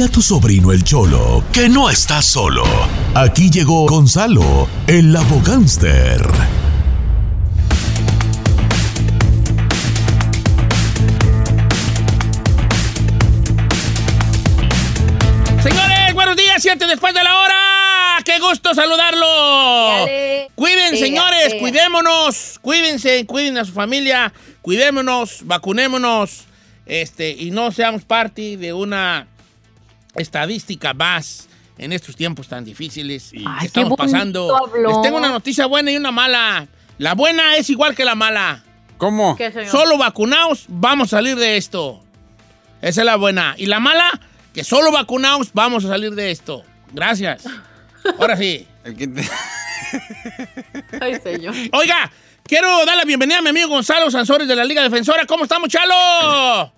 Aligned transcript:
Dile 0.00 0.08
a 0.08 0.12
tu 0.14 0.22
sobrino 0.22 0.72
el 0.72 0.82
Cholo 0.82 1.44
que 1.52 1.68
no 1.68 1.90
está 1.90 2.22
solo. 2.22 2.64
Aquí 3.14 3.50
llegó 3.50 3.86
Gonzalo, 3.86 4.66
el 4.86 5.14
abogánster. 5.14 6.22
Señores, 15.62 16.14
buenos 16.14 16.34
días, 16.34 16.62
siete 16.62 16.86
después 16.86 17.12
de 17.12 17.22
la 17.22 17.38
hora. 17.38 18.22
¡Qué 18.24 18.38
gusto 18.38 18.74
saludarlo! 18.74 19.26
Dale. 19.26 20.50
Cuiden, 20.54 20.96
señores, 20.96 21.48
pega. 21.48 21.60
cuidémonos, 21.60 22.58
cuídense, 22.62 23.26
cuiden 23.26 23.58
a 23.58 23.66
su 23.66 23.72
familia, 23.72 24.32
cuidémonos, 24.62 25.40
vacunémonos, 25.42 26.44
este, 26.86 27.32
y 27.32 27.50
no 27.50 27.70
seamos 27.70 28.06
parte 28.06 28.56
de 28.56 28.72
una 28.72 29.26
estadística 30.16 30.94
más 30.94 31.48
en 31.78 31.92
estos 31.92 32.16
tiempos 32.16 32.48
tan 32.48 32.64
difíciles 32.64 33.32
y 33.32 33.44
Ay, 33.46 33.60
que 33.60 33.66
estamos 33.66 33.96
pasando. 33.96 34.54
habló. 34.56 34.90
Les 34.90 35.02
tengo 35.02 35.18
una 35.18 35.30
noticia 35.30 35.66
buena 35.66 35.90
y 35.90 35.96
una 35.96 36.10
mala. 36.10 36.66
La 36.98 37.14
buena 37.14 37.56
es 37.56 37.70
igual 37.70 37.94
que 37.94 38.04
la 38.04 38.14
mala. 38.14 38.62
¿Cómo? 38.98 39.36
¿Qué, 39.36 39.50
señor? 39.50 39.68
Solo 39.68 39.96
vacunados 39.96 40.64
vamos 40.68 41.08
a 41.08 41.16
salir 41.16 41.36
de 41.36 41.56
esto. 41.56 42.02
Esa 42.82 43.00
es 43.00 43.06
la 43.06 43.16
buena. 43.16 43.54
Y 43.56 43.66
la 43.66 43.80
mala, 43.80 44.20
que 44.52 44.64
solo 44.64 44.92
vacunados 44.92 45.50
vamos 45.54 45.84
a 45.86 45.88
salir 45.88 46.14
de 46.14 46.30
esto. 46.30 46.62
Gracias. 46.92 47.44
Ahora 48.18 48.36
sí. 48.36 48.66
Ay, 51.00 51.18
señor. 51.22 51.54
Oiga, 51.72 52.10
quiero 52.44 52.84
dar 52.84 52.96
la 52.96 53.04
bienvenida 53.04 53.38
a 53.38 53.42
mi 53.42 53.50
amigo 53.50 53.68
Gonzalo 53.68 54.10
Sansores 54.10 54.48
de 54.48 54.56
la 54.56 54.64
Liga 54.64 54.82
Defensora. 54.82 55.24
¿Cómo 55.26 55.44
estamos, 55.44 55.68
Chalo? 55.68 56.72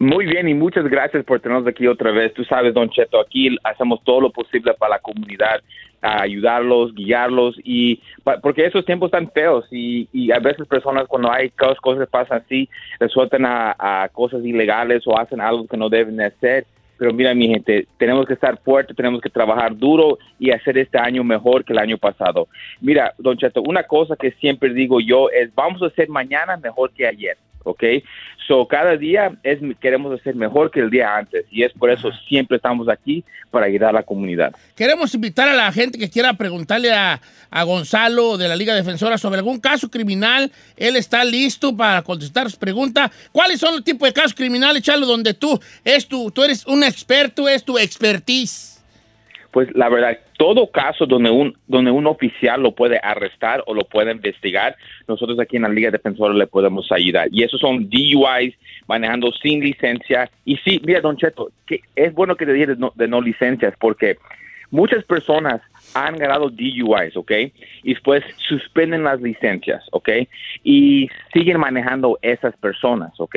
Muy 0.00 0.24
bien 0.24 0.48
y 0.48 0.54
muchas 0.54 0.88
gracias 0.88 1.22
por 1.26 1.40
tenernos 1.40 1.66
aquí 1.68 1.86
otra 1.86 2.10
vez. 2.10 2.32
Tú 2.32 2.42
sabes, 2.44 2.72
Don 2.72 2.88
Cheto, 2.88 3.20
aquí 3.20 3.54
hacemos 3.62 4.02
todo 4.02 4.22
lo 4.22 4.30
posible 4.30 4.72
para 4.72 4.94
la 4.94 4.98
comunidad, 4.98 5.60
ayudarlos, 6.00 6.94
guiarlos 6.94 7.56
y 7.62 8.00
porque 8.42 8.64
esos 8.64 8.86
tiempos 8.86 9.08
están 9.08 9.30
feos 9.30 9.66
y, 9.70 10.32
a 10.32 10.38
veces 10.38 10.66
personas 10.66 11.06
cuando 11.06 11.30
hay 11.30 11.50
cos- 11.50 11.76
cosas 11.82 12.06
que 12.06 12.10
pasan 12.10 12.42
así, 12.42 12.66
resueltan 12.98 13.42
a, 13.44 14.08
cosas 14.14 14.42
ilegales 14.42 15.02
o 15.06 15.18
hacen 15.18 15.38
algo 15.38 15.66
que 15.66 15.76
no 15.76 15.90
deben 15.90 16.16
de 16.16 16.24
hacer. 16.24 16.64
Pero 16.96 17.12
mira, 17.12 17.34
mi 17.34 17.48
gente, 17.48 17.86
tenemos 17.98 18.24
que 18.24 18.32
estar 18.34 18.58
fuertes, 18.62 18.96
tenemos 18.96 19.20
que 19.20 19.28
trabajar 19.28 19.76
duro 19.76 20.18
y 20.38 20.50
hacer 20.50 20.78
este 20.78 20.98
año 20.98 21.22
mejor 21.24 21.62
que 21.62 21.74
el 21.74 21.78
año 21.78 21.98
pasado. 21.98 22.48
Mira, 22.80 23.12
Don 23.18 23.36
Cheto, 23.36 23.60
una 23.60 23.82
cosa 23.82 24.16
que 24.16 24.32
siempre 24.32 24.72
digo 24.72 24.98
yo 24.98 25.28
es, 25.28 25.54
vamos 25.54 25.82
a 25.82 25.86
hacer 25.88 26.08
mañana 26.08 26.56
mejor 26.56 26.90
que 26.92 27.06
ayer, 27.06 27.36
¿ok? 27.64 27.82
So, 28.46 28.66
cada 28.66 28.96
día 28.96 29.32
es, 29.44 29.60
queremos 29.80 30.18
hacer 30.18 30.34
mejor 30.34 30.70
que 30.72 30.80
el 30.80 30.90
día 30.90 31.16
antes 31.16 31.46
y 31.52 31.62
es 31.62 31.72
por 31.72 31.90
eso 31.90 32.10
siempre 32.28 32.56
estamos 32.56 32.88
aquí 32.88 33.24
para 33.50 33.66
ayudar 33.66 33.90
a 33.90 33.92
la 33.92 34.02
comunidad. 34.02 34.52
Queremos 34.74 35.14
invitar 35.14 35.48
a 35.48 35.54
la 35.54 35.70
gente 35.70 35.98
que 35.98 36.10
quiera 36.10 36.32
preguntarle 36.32 36.92
a, 36.92 37.20
a 37.50 37.62
Gonzalo 37.62 38.36
de 38.38 38.48
la 38.48 38.56
Liga 38.56 38.74
Defensora 38.74 39.18
sobre 39.18 39.38
algún 39.38 39.60
caso 39.60 39.88
criminal. 39.88 40.50
Él 40.76 40.96
está 40.96 41.24
listo 41.24 41.76
para 41.76 42.02
contestar 42.02 42.50
su 42.50 42.58
pregunta. 42.58 43.10
¿Cuáles 43.30 43.60
son 43.60 43.74
los 43.76 43.84
tipos 43.84 44.08
de 44.08 44.12
casos 44.12 44.34
criminales, 44.34 44.82
Chalo, 44.82 45.06
donde 45.06 45.34
tú, 45.34 45.60
es 45.84 46.08
tu, 46.08 46.30
tú 46.30 46.42
eres 46.42 46.66
un 46.66 46.82
experto, 46.82 47.48
es 47.48 47.62
tu 47.62 47.78
expertise? 47.78 48.69
Pues 49.50 49.68
la 49.74 49.88
verdad, 49.88 50.18
todo 50.38 50.70
caso 50.70 51.06
donde 51.06 51.30
un, 51.30 51.56
donde 51.66 51.90
un 51.90 52.06
oficial 52.06 52.62
lo 52.62 52.72
puede 52.72 53.00
arrestar 53.02 53.64
o 53.66 53.74
lo 53.74 53.82
puede 53.84 54.12
investigar, 54.12 54.76
nosotros 55.08 55.40
aquí 55.40 55.56
en 55.56 55.62
la 55.62 55.68
Liga 55.68 55.90
Defensora 55.90 56.32
le 56.34 56.46
podemos 56.46 56.90
ayudar. 56.92 57.28
Y 57.32 57.42
esos 57.42 57.60
son 57.60 57.90
DUIs, 57.90 58.54
manejando 58.86 59.32
sin 59.32 59.60
licencia. 59.60 60.30
Y 60.44 60.56
sí, 60.58 60.80
mira, 60.84 61.00
Don 61.00 61.16
Cheto, 61.16 61.50
que 61.66 61.80
es 61.96 62.14
bueno 62.14 62.36
que 62.36 62.46
te 62.46 62.52
digas 62.52 62.68
de 62.68 62.76
no, 62.76 62.92
de 62.94 63.08
no 63.08 63.20
licencias 63.20 63.74
porque 63.80 64.18
muchas 64.70 65.04
personas 65.04 65.60
han 65.94 66.16
ganado 66.16 66.48
DUIs, 66.50 67.16
¿ok? 67.16 67.32
Y 67.82 67.94
después 67.94 68.22
suspenden 68.48 69.04
las 69.04 69.20
licencias, 69.20 69.84
¿ok? 69.90 70.08
Y 70.62 71.08
siguen 71.32 71.58
manejando 71.58 72.18
esas 72.22 72.56
personas, 72.56 73.12
¿ok? 73.18 73.36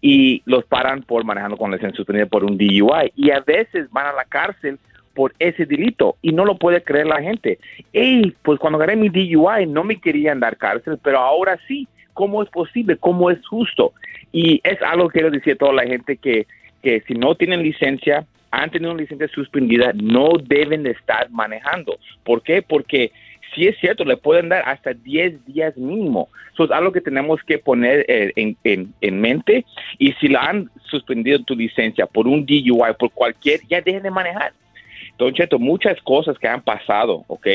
Y 0.00 0.42
los 0.46 0.64
paran 0.64 1.02
por 1.02 1.24
manejando 1.24 1.56
con 1.56 1.70
licencia 1.70 1.96
suspendida 1.96 2.26
por 2.26 2.44
un 2.44 2.56
DUI. 2.56 3.12
Y 3.16 3.30
a 3.30 3.40
veces 3.40 3.90
van 3.90 4.06
a 4.06 4.12
la 4.12 4.24
cárcel 4.24 4.78
por 5.14 5.34
ese 5.38 5.66
delito 5.66 6.16
y 6.22 6.32
no 6.32 6.44
lo 6.44 6.56
puede 6.56 6.82
creer 6.82 7.06
la 7.06 7.20
gente. 7.22 7.58
Hey, 7.92 8.34
pues 8.42 8.58
cuando 8.58 8.78
gané 8.78 8.96
mi 8.96 9.08
DUI 9.08 9.66
no 9.66 9.84
me 9.84 10.00
querían 10.00 10.40
dar 10.40 10.56
cárcel, 10.56 10.98
pero 11.02 11.18
ahora 11.18 11.58
sí. 11.68 11.86
¿Cómo 12.14 12.42
es 12.42 12.50
posible? 12.50 12.98
¿Cómo 12.98 13.30
es 13.30 13.38
justo? 13.46 13.94
Y 14.32 14.60
es 14.64 14.76
algo 14.82 15.08
que 15.08 15.14
quiero 15.20 15.30
decir 15.30 15.54
a 15.54 15.56
toda 15.56 15.72
la 15.72 15.84
gente 15.86 16.18
que, 16.18 16.46
que 16.82 17.00
si 17.08 17.14
no 17.14 17.34
tienen 17.36 17.62
licencia, 17.62 18.26
han 18.50 18.70
tenido 18.70 18.92
una 18.92 19.00
licencia 19.00 19.28
suspendida, 19.28 19.92
no 19.94 20.28
deben 20.44 20.82
de 20.82 20.90
estar 20.90 21.30
manejando. 21.30 21.96
¿Por 22.22 22.42
qué? 22.42 22.60
Porque 22.60 23.12
si 23.54 23.66
es 23.66 23.78
cierto, 23.80 24.04
le 24.04 24.18
pueden 24.18 24.50
dar 24.50 24.62
hasta 24.68 24.92
10 24.92 25.46
días 25.46 25.74
mínimo. 25.78 26.28
Eso 26.52 26.64
es 26.64 26.70
algo 26.70 26.92
que 26.92 27.00
tenemos 27.00 27.42
que 27.44 27.56
poner 27.58 28.04
eh, 28.08 28.30
en, 28.36 28.58
en- 28.64 28.92
en 29.00 29.18
mente. 29.18 29.64
Y 29.98 30.12
si 30.20 30.28
la 30.28 30.40
han 30.42 30.70
suspendido 30.90 31.42
tu 31.44 31.56
licencia 31.56 32.04
por 32.04 32.26
un 32.28 32.44
DUI, 32.44 32.92
por 32.98 33.10
cualquier, 33.12 33.60
ya 33.70 33.80
dejen 33.80 34.02
de 34.02 34.10
manejar. 34.10 34.52
Don 35.18 35.32
Cheto, 35.34 35.58
muchas 35.58 36.00
cosas 36.02 36.38
que 36.38 36.48
han 36.48 36.62
pasado, 36.62 37.24
¿ok? 37.28 37.46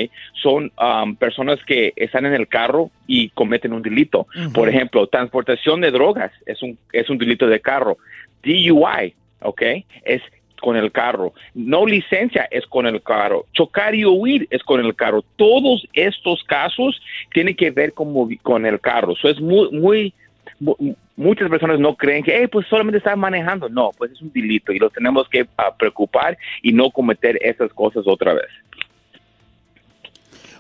Son 0.41 0.71
um, 0.79 1.15
personas 1.15 1.59
que 1.65 1.91
están 1.95 2.25
en 2.25 2.33
el 2.33 2.47
carro 2.47 2.91
y 3.07 3.29
cometen 3.29 3.73
un 3.73 3.81
delito. 3.81 4.27
Por 4.53 4.69
ejemplo, 4.69 5.07
transportación 5.07 5.81
de 5.81 5.91
drogas 5.91 6.31
es 6.45 6.61
un, 6.61 6.77
es 6.93 7.09
un 7.09 7.17
delito 7.17 7.47
de 7.47 7.59
carro. 7.59 7.97
DUI, 8.43 9.13
¿ok? 9.41 9.61
Es 10.05 10.21
con 10.61 10.75
el 10.75 10.91
carro. 10.91 11.33
No 11.53 11.85
licencia 11.85 12.47
es 12.49 12.65
con 12.65 12.87
el 12.87 13.01
carro. 13.01 13.45
Chocar 13.53 13.93
y 13.93 14.05
huir 14.05 14.47
es 14.49 14.63
con 14.63 14.79
el 14.83 14.95
carro. 14.95 15.23
Todos 15.35 15.85
estos 15.93 16.43
casos 16.43 16.99
tienen 17.33 17.55
que 17.55 17.71
ver 17.71 17.93
con, 17.93 18.35
con 18.37 18.65
el 18.65 18.79
carro. 18.79 19.13
Eso 19.13 19.29
es 19.29 19.39
muy, 19.39 19.69
muy, 19.71 20.13
mu- 20.59 20.95
muchas 21.17 21.49
personas 21.49 21.79
no 21.79 21.95
creen 21.95 22.23
que, 22.23 22.43
"Eh, 22.43 22.47
pues 22.47 22.65
solamente 22.67 22.99
están 22.99 23.19
manejando. 23.19 23.67
No, 23.67 23.91
pues 23.97 24.11
es 24.11 24.21
un 24.21 24.31
delito 24.31 24.71
y 24.71 24.79
lo 24.79 24.89
tenemos 24.89 25.27
que 25.27 25.47
ah, 25.57 25.75
preocupar 25.77 26.37
y 26.61 26.71
no 26.71 26.91
cometer 26.91 27.37
esas 27.41 27.73
cosas 27.73 28.03
otra 28.05 28.33
vez. 28.33 28.47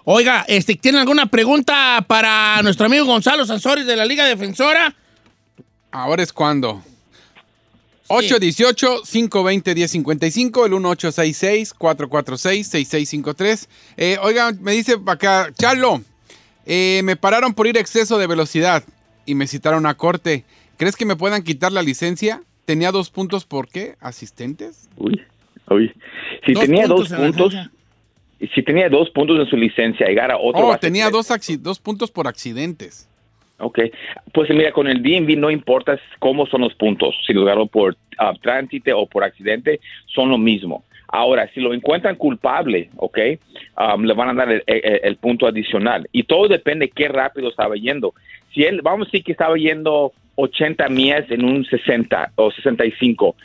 Oiga, 0.03 0.43
este, 0.47 0.75
¿tienen 0.75 1.01
alguna 1.01 1.27
pregunta 1.27 2.03
para 2.07 2.61
nuestro 2.63 2.85
amigo 2.85 3.05
Gonzalo 3.05 3.45
Sansores 3.45 3.85
de 3.85 3.95
la 3.95 4.05
Liga 4.05 4.25
Defensora? 4.25 4.93
Ahora 5.91 6.23
es 6.23 6.33
cuando. 6.33 6.81
818-520-1055, 8.07 10.65
el 10.65 10.71
1866-446-6653. 10.71 13.67
Eh, 13.97 14.17
oigan, 14.21 14.57
me 14.61 14.71
dice 14.71 14.95
acá, 15.05 15.51
Charlo, 15.53 16.01
eh, 16.65 17.01
me 17.03 17.17
pararon 17.17 17.53
por 17.53 17.67
ir 17.67 17.77
a 17.77 17.81
exceso 17.81 18.17
de 18.17 18.27
velocidad 18.27 18.83
y 19.27 19.35
me 19.35 19.45
citaron 19.45 19.85
a 19.85 19.93
corte. 19.93 20.45
¿Crees 20.77 20.95
que 20.95 21.05
me 21.05 21.15
puedan 21.15 21.43
quitar 21.43 21.71
la 21.71 21.83
licencia? 21.83 22.41
Tenía 22.65 22.91
dos 22.91 23.11
puntos, 23.11 23.45
¿por 23.45 23.67
qué? 23.67 23.95
¿Asistentes? 23.99 24.89
Uy, 24.97 25.21
uy. 25.69 25.93
Si 26.45 26.53
Dos 26.53 26.65
tenía 26.65 26.87
dos 26.87 27.09
puntos, 27.09 27.53
si 28.53 28.63
tenía 28.63 28.89
dos 28.89 29.09
puntos 29.11 29.39
en 29.39 29.47
su 29.47 29.57
licencia, 29.57 30.07
llegar 30.07 30.31
a 30.31 30.37
otro. 30.37 30.67
Oh, 30.67 30.77
tenía 30.77 31.09
dos, 31.09 31.27
dos 31.59 31.79
puntos 31.79 32.09
por 32.09 32.27
accidentes. 32.27 33.07
Ok, 33.59 33.79
pues 34.33 34.49
mira, 34.51 34.71
con 34.71 34.87
el 34.87 35.01
DMV 35.01 35.35
no 35.35 35.49
importa 35.49 35.99
cómo 36.19 36.45
son 36.45 36.61
los 36.61 36.75
puntos, 36.75 37.15
si 37.25 37.33
lo 37.33 37.41
agarró 37.41 37.65
por 37.65 37.97
ah, 38.19 38.33
tránsito 38.39 38.95
o 38.97 39.07
por 39.07 39.23
accidente, 39.23 39.79
son 40.05 40.29
lo 40.29 40.37
mismo. 40.37 40.83
Ahora, 41.07 41.49
si 41.53 41.61
lo 41.61 41.73
encuentran 41.73 42.15
culpable, 42.15 42.89
ok, 42.97 43.17
um, 43.95 44.03
le 44.03 44.13
van 44.13 44.29
a 44.29 44.33
dar 44.33 44.51
el, 44.51 44.63
el- 44.67 44.99
el 45.03 45.15
punto 45.17 45.47
adicional. 45.47 46.07
Y 46.11 46.23
todo 46.23 46.47
depende 46.47 46.89
qué 46.89 47.07
rápido 47.07 47.49
estaba 47.49 47.75
yendo. 47.75 48.13
Si 48.53 48.63
él, 48.63 48.81
vamos 48.81 49.07
a 49.07 49.11
decir 49.11 49.23
que 49.23 49.31
estaba 49.31 49.55
yendo 49.55 50.11
80 50.35 50.89
millas 50.89 51.29
en 51.31 51.45
un 51.45 51.65
60 51.65 52.31
o 52.35 52.51
65, 52.51 53.35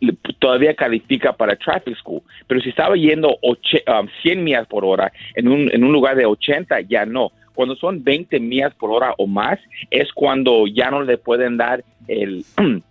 le- 0.00 0.14
todavía 0.38 0.74
califica 0.74 1.32
para 1.32 1.56
traffic 1.56 1.96
school. 1.98 2.22
Pero 2.46 2.60
si 2.60 2.70
estaba 2.70 2.96
yendo 2.96 3.36
oche- 3.42 3.84
um, 3.86 4.08
100 4.22 4.42
millas 4.42 4.66
por 4.66 4.84
hora 4.84 5.12
en 5.34 5.48
un, 5.48 5.70
en 5.72 5.84
un 5.84 5.92
lugar 5.92 6.16
de 6.16 6.26
80, 6.26 6.80
ya 6.82 7.04
no. 7.06 7.32
Cuando 7.54 7.76
son 7.76 8.02
20 8.02 8.40
millas 8.40 8.72
por 8.74 8.90
hora 8.90 9.12
o 9.18 9.26
más, 9.26 9.58
es 9.90 10.10
cuando 10.12 10.66
ya 10.66 10.90
no 10.90 11.02
le 11.02 11.18
pueden 11.18 11.56
dar 11.58 11.84
el... 12.08 12.44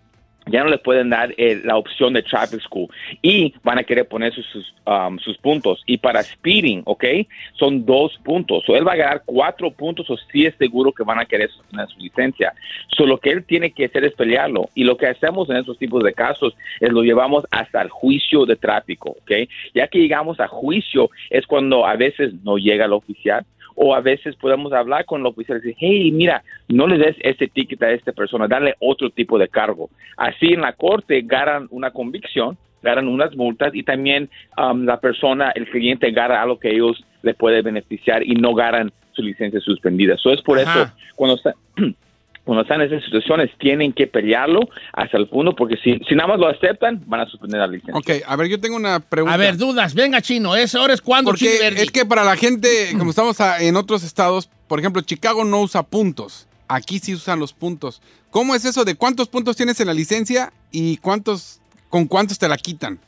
ya 0.50 0.64
no 0.64 0.70
le 0.70 0.78
pueden 0.78 1.10
dar 1.10 1.34
eh, 1.38 1.62
la 1.64 1.78
opción 1.78 2.14
de 2.14 2.24
traffic 2.24 2.62
school 2.62 2.88
y 3.22 3.54
van 3.64 3.78
a 3.78 3.84
querer 3.84 4.08
poner 4.08 4.34
sus, 4.34 4.74
um, 4.86 5.18
sus 5.20 5.38
puntos. 5.38 5.82
Y 5.86 5.98
para 5.98 6.24
speeding, 6.24 6.82
¿ok? 6.86 7.06
Son 7.54 7.86
dos 7.86 8.18
puntos. 8.24 8.68
O 8.68 8.76
él 8.76 8.88
va 8.88 8.94
a 8.94 8.98
ganar 8.98 9.24
cuatro 9.26 9.72
puntos 9.72 10.10
o 10.10 10.18
sí 10.32 10.46
es 10.46 10.56
seguro 10.56 10.92
que 10.92 11.04
van 11.04 11.20
a 11.20 11.26
querer 11.26 11.50
sostener 11.50 11.88
su 11.88 12.00
licencia. 12.00 12.54
So, 12.96 13.06
lo 13.06 13.18
que 13.18 13.32
él 13.32 13.44
tiene 13.44 13.72
que 13.72 13.86
hacer 13.86 14.06
es 14.06 14.14
pelearlo. 14.14 14.70
Y 14.76 14.84
lo 14.84 14.98
que 14.98 15.08
hacemos 15.08 15.50
en 15.50 15.58
esos 15.58 15.78
tipos 15.78 16.04
de 16.04 16.14
casos 16.14 16.56
es 16.80 16.92
lo 16.92 17.04
llevamos 17.04 17.46
hasta 17.52 17.82
el 17.82 17.90
juicio 17.90 18.46
de 18.46 18.56
tráfico, 18.56 19.12
¿ok? 19.12 19.32
Ya 19.74 19.88
que 19.88 20.00
llegamos 20.00 20.40
a 20.40 20.48
juicio 20.48 21.10
es 21.30 21.46
cuando 21.46 21.86
a 21.86 21.96
veces 21.96 22.34
no 22.44 22.58
llega 22.58 22.86
el 22.86 22.94
oficial 22.94 23.46
o 23.82 23.96
a 23.96 24.02
veces 24.02 24.36
podemos 24.36 24.74
hablar 24.74 25.06
con 25.06 25.22
el 25.22 25.28
oficial 25.28 25.58
y 25.58 25.62
decir, 25.62 25.76
hey, 25.80 26.12
mira, 26.12 26.44
no 26.68 26.86
le 26.86 26.98
des 26.98 27.16
ese 27.22 27.48
ticket 27.48 27.82
a 27.82 27.92
esta 27.92 28.12
persona, 28.12 28.46
dale 28.46 28.76
otro 28.80 29.10
tipo 29.10 29.40
de 29.40 29.48
cargo. 29.48 29.90
Así 30.18 30.48
en 30.48 30.62
la 30.62 30.74
corte 30.74 31.22
ganan 31.22 31.68
una 31.72 31.92
convicción, 31.92 32.58
ganan 32.84 33.08
unas 33.08 33.34
multas 33.38 33.74
y 33.74 33.84
también 33.84 34.30
um, 34.58 34.84
la 34.84 35.00
persona, 35.00 35.52
el 35.56 35.66
cliente, 35.70 36.12
gana 36.12 36.42
algo 36.42 36.60
que 36.60 36.72
ellos 36.72 37.02
le 37.22 37.34
puede 37.34 37.62
beneficiar 37.62 38.22
y 38.22 38.34
no 38.36 38.54
ganan 38.54 38.92
su 39.14 39.22
licencia 39.22 39.62
suspendida. 39.62 40.16
Eso 40.16 40.34
es 40.34 40.42
por 40.42 40.60
Ajá. 40.60 40.82
eso, 40.84 40.94
cuando 41.16 41.38
está- 41.38 41.56
cuando 42.50 42.64
están 42.64 42.82
en 42.82 42.92
esas 42.92 43.06
situaciones, 43.06 43.52
tienen 43.60 43.94
que 43.94 44.08
pelearlo 44.08 44.62
hasta 44.94 45.18
el 45.18 45.28
punto, 45.28 45.56
porque 45.56 45.76
si, 45.84 46.00
si 46.10 46.16
nada 46.16 46.30
más 46.30 46.40
lo 46.40 46.48
aceptan, 46.48 47.00
van 47.06 47.22
a 47.22 47.26
suspender 47.28 47.60
la 47.60 47.68
licencia. 47.68 47.94
Ok, 47.96 48.24
a 48.26 48.36
ver, 48.36 48.48
yo 48.48 48.60
tengo 48.60 48.76
una 48.76 49.00
pregunta. 49.00 49.36
A 49.36 49.38
ver, 49.38 49.56
dudas, 49.56 49.94
venga, 49.94 50.20
chino, 50.20 50.56
es 50.56 50.74
ahora 50.74 50.96
es 50.96 51.02
cuando 51.02 51.30
Porque 51.30 51.60
es 51.78 51.92
que 51.92 52.08
para 52.08 52.24
la 52.24 52.36
gente, 52.36 52.68
como 52.98 53.12
estamos 53.12 53.40
a- 53.40 53.62
en 53.62 53.76
otros 53.76 54.04
estados, 54.04 54.50
por 54.68 54.80
ejemplo, 54.80 55.04
Chicago 55.04 55.46
no 55.46 55.62
usa 55.62 55.84
puntos. 55.84 56.48
Aquí 56.68 56.98
sí 56.98 57.14
usan 57.14 57.40
los 57.40 57.54
puntos. 57.54 58.02
¿Cómo 58.32 58.56
es 58.56 58.66
eso 58.66 58.84
de 58.84 58.96
cuántos 58.96 59.28
puntos 59.28 59.56
tienes 59.56 59.80
en 59.80 59.86
la 59.86 59.94
licencia 59.94 60.52
y 60.72 60.98
cuántos 60.98 61.62
con 61.90 62.08
cuántos 62.08 62.40
te 62.40 62.48
la 62.50 62.58
quitan? 62.58 63.00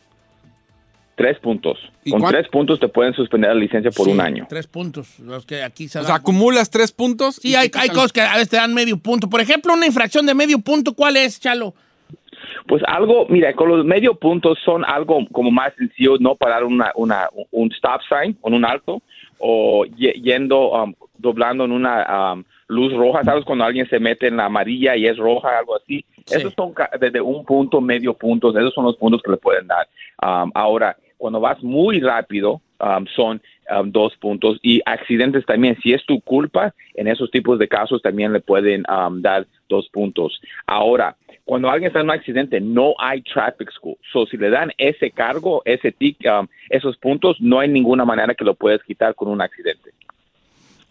Tres 1.21 1.37
puntos. 1.39 1.77
¿Y 2.03 2.09
Con 2.11 2.23
tres 2.23 2.47
puntos 2.49 2.79
te 2.79 2.87
pueden 2.87 3.13
suspender 3.13 3.53
la 3.53 3.59
licencia 3.61 3.91
por 3.91 4.05
Sí, 4.07 4.11
un 4.11 4.21
año. 4.21 4.47
Tres 4.49 4.65
puntos, 4.65 5.19
los 5.19 5.45
que 5.45 5.61
aquí 5.61 5.87
se 5.87 5.99
O 5.99 6.01
dan. 6.01 6.07
sea, 6.07 6.15
acumulas 6.15 6.69
tres 6.71 6.91
puntos. 6.91 7.35
Sí, 7.35 7.49
y 7.49 7.55
hay, 7.55 7.69
hay 7.75 7.89
cosas 7.89 8.11
que 8.11 8.21
a 8.21 8.33
veces 8.33 8.49
te 8.49 8.57
dan 8.57 8.73
medio 8.73 8.97
punto. 8.97 9.29
Por 9.29 9.39
ejemplo, 9.39 9.71
una 9.73 9.85
infracción 9.85 10.25
de 10.25 10.33
medio 10.33 10.57
punto, 10.59 10.93
¿cuál 10.93 11.17
es, 11.17 11.39
Chalo? 11.39 11.75
Pues 12.67 12.81
algo, 12.87 13.27
mira, 13.29 13.53
con 13.53 13.69
los 13.69 13.85
medio 13.85 14.15
puntos 14.15 14.57
son 14.65 14.83
algo 14.83 15.19
como 15.31 15.51
más 15.51 15.73
sencillo, 15.77 16.17
no 16.19 16.35
parar 16.35 16.63
una, 16.63 16.91
una, 16.95 17.29
un 17.51 17.71
stop 17.73 18.01
sign 18.09 18.37
en 18.43 18.53
un 18.53 18.65
alto 18.65 19.01
o 19.37 19.85
ye- 19.85 20.13
yendo, 20.23 20.71
um, 20.71 20.93
doblando 21.17 21.65
en 21.65 21.71
una 21.71 22.33
um, 22.33 22.43
luz 22.67 22.93
roja, 22.93 23.23
¿sabes? 23.23 23.43
Cuando 23.45 23.63
alguien 23.65 23.87
se 23.89 23.99
mete 23.99 24.27
en 24.27 24.37
la 24.37 24.45
amarilla 24.45 24.95
y 24.95 25.05
es 25.05 25.17
roja, 25.17 25.57
algo 25.59 25.75
así. 25.75 26.03
Sí. 26.25 26.35
Esos 26.37 26.53
son 26.55 26.73
ca- 26.73 26.89
desde 26.99 27.21
un 27.21 27.45
punto, 27.45 27.79
medio 27.81 28.13
puntos, 28.15 28.55
esos 28.55 28.73
son 28.73 28.85
los 28.85 28.95
puntos 28.97 29.21
que 29.23 29.31
le 29.31 29.37
pueden 29.37 29.67
dar. 29.67 29.87
Um, 30.23 30.51
ahora, 30.53 30.95
cuando 31.21 31.39
vas 31.39 31.61
muy 31.61 31.99
rápido, 31.99 32.61
um, 32.79 33.05
son 33.15 33.39
um, 33.69 33.91
dos 33.91 34.17
puntos 34.17 34.57
y 34.63 34.81
accidentes 34.87 35.45
también. 35.45 35.77
Si 35.83 35.93
es 35.93 36.03
tu 36.07 36.19
culpa, 36.21 36.73
en 36.95 37.07
esos 37.07 37.29
tipos 37.29 37.59
de 37.59 37.67
casos 37.67 38.01
también 38.01 38.33
le 38.33 38.39
pueden 38.39 38.83
um, 38.89 39.21
dar 39.21 39.45
dos 39.69 39.87
puntos. 39.89 40.41
Ahora, 40.65 41.15
cuando 41.45 41.69
alguien 41.69 41.89
está 41.89 41.99
en 41.99 42.05
un 42.05 42.11
accidente, 42.15 42.59
no 42.59 42.95
hay 42.97 43.21
traffic 43.21 43.69
school. 43.71 43.97
So, 44.11 44.25
si 44.25 44.35
le 44.35 44.49
dan 44.49 44.71
ese 44.79 45.11
cargo, 45.11 45.61
ese 45.63 45.91
tic, 45.91 46.17
um, 46.25 46.47
esos 46.71 46.97
puntos, 46.97 47.39
no 47.39 47.59
hay 47.59 47.69
ninguna 47.69 48.03
manera 48.03 48.33
que 48.33 48.43
lo 48.43 48.55
puedes 48.55 48.81
quitar 48.81 49.13
con 49.13 49.27
un 49.27 49.41
accidente. 49.41 49.90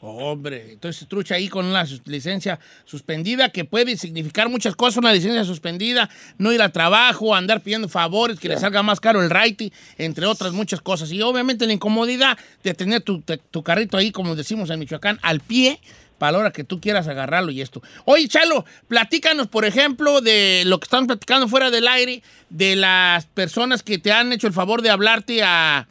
Hombre, 0.02 0.72
entonces 0.72 1.06
trucha 1.08 1.34
ahí 1.34 1.48
con 1.48 1.66
una 1.66 1.84
licencia 2.06 2.58
suspendida 2.86 3.50
que 3.50 3.66
puede 3.66 3.98
significar 3.98 4.48
muchas 4.48 4.74
cosas, 4.74 4.96
una 4.96 5.12
licencia 5.12 5.44
suspendida, 5.44 6.08
no 6.38 6.52
ir 6.52 6.62
a 6.62 6.70
trabajo, 6.70 7.34
andar 7.34 7.60
pidiendo 7.60 7.86
favores, 7.86 8.40
que 8.40 8.48
le 8.48 8.58
salga 8.58 8.82
más 8.82 8.98
caro 8.98 9.22
el 9.22 9.28
raite, 9.28 9.72
entre 9.98 10.24
otras 10.24 10.52
muchas 10.54 10.80
cosas. 10.80 11.12
Y 11.12 11.20
obviamente 11.20 11.66
la 11.66 11.74
incomodidad 11.74 12.38
de 12.64 12.72
tener 12.72 13.02
tu, 13.02 13.20
te- 13.20 13.36
tu 13.36 13.62
carrito 13.62 13.98
ahí, 13.98 14.10
como 14.10 14.34
decimos 14.36 14.70
en 14.70 14.78
Michoacán, 14.78 15.18
al 15.20 15.40
pie, 15.40 15.78
para 16.16 16.32
la 16.32 16.38
hora 16.38 16.50
que 16.50 16.64
tú 16.64 16.80
quieras 16.80 17.06
agarrarlo 17.06 17.50
y 17.50 17.60
esto. 17.60 17.82
Oye, 18.06 18.26
Chalo, 18.26 18.64
platícanos, 18.88 19.48
por 19.48 19.66
ejemplo, 19.66 20.22
de 20.22 20.62
lo 20.66 20.80
que 20.80 20.84
están 20.84 21.06
platicando 21.06 21.46
fuera 21.46 21.70
del 21.70 21.86
aire, 21.88 22.22
de 22.48 22.74
las 22.76 23.26
personas 23.26 23.82
que 23.82 23.98
te 23.98 24.12
han 24.12 24.32
hecho 24.32 24.46
el 24.46 24.52
favor 24.54 24.80
de 24.80 24.88
hablarte 24.90 25.42
a, 25.42 25.88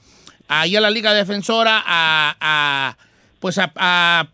ahí 0.47 0.75
a 0.75 0.81
la 0.81 0.89
Liga 0.89 1.13
Defensora, 1.13 1.83
a, 1.85 2.35
a, 2.39 2.97
pues 3.39 3.57
a, 3.57 3.71
a 3.75 4.30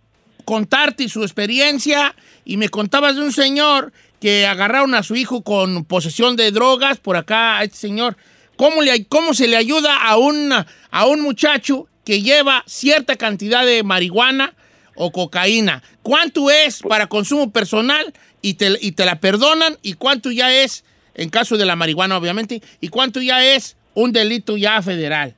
contarte 0.45 1.09
su 1.09 1.23
experiencia 1.23 2.15
y 2.45 2.57
me 2.57 2.69
contabas 2.69 3.15
de 3.15 3.21
un 3.21 3.33
señor 3.33 3.91
que 4.21 4.45
agarraron 4.45 4.95
a 4.95 5.03
su 5.03 5.15
hijo 5.15 5.43
con 5.43 5.85
posesión 5.85 6.35
de 6.35 6.51
drogas 6.51 6.97
por 6.97 7.17
acá 7.17 7.57
a 7.57 7.63
este 7.63 7.77
señor. 7.77 8.17
¿Cómo, 8.55 8.81
le, 8.81 9.05
cómo 9.05 9.33
se 9.33 9.47
le 9.47 9.57
ayuda 9.57 9.97
a 9.97 10.17
un, 10.17 10.51
a 10.53 11.05
un 11.05 11.21
muchacho 11.21 11.87
que 12.05 12.21
lleva 12.21 12.63
cierta 12.67 13.17
cantidad 13.17 13.65
de 13.65 13.83
marihuana 13.83 14.53
o 14.95 15.11
cocaína? 15.11 15.83
¿Cuánto 16.03 16.49
es 16.49 16.81
para 16.81 17.07
consumo 17.07 17.51
personal 17.51 18.13
y 18.41 18.53
te, 18.53 18.77
y 18.79 18.93
te 18.93 19.05
la 19.05 19.19
perdonan? 19.19 19.77
¿Y 19.81 19.93
cuánto 19.93 20.31
ya 20.31 20.53
es, 20.53 20.85
en 21.15 21.29
caso 21.29 21.57
de 21.57 21.65
la 21.65 21.75
marihuana 21.75 22.17
obviamente, 22.17 22.61
y 22.79 22.87
cuánto 22.87 23.21
ya 23.21 23.45
es 23.45 23.75
un 23.93 24.13
delito 24.13 24.55
ya 24.55 24.81
federal? 24.81 25.35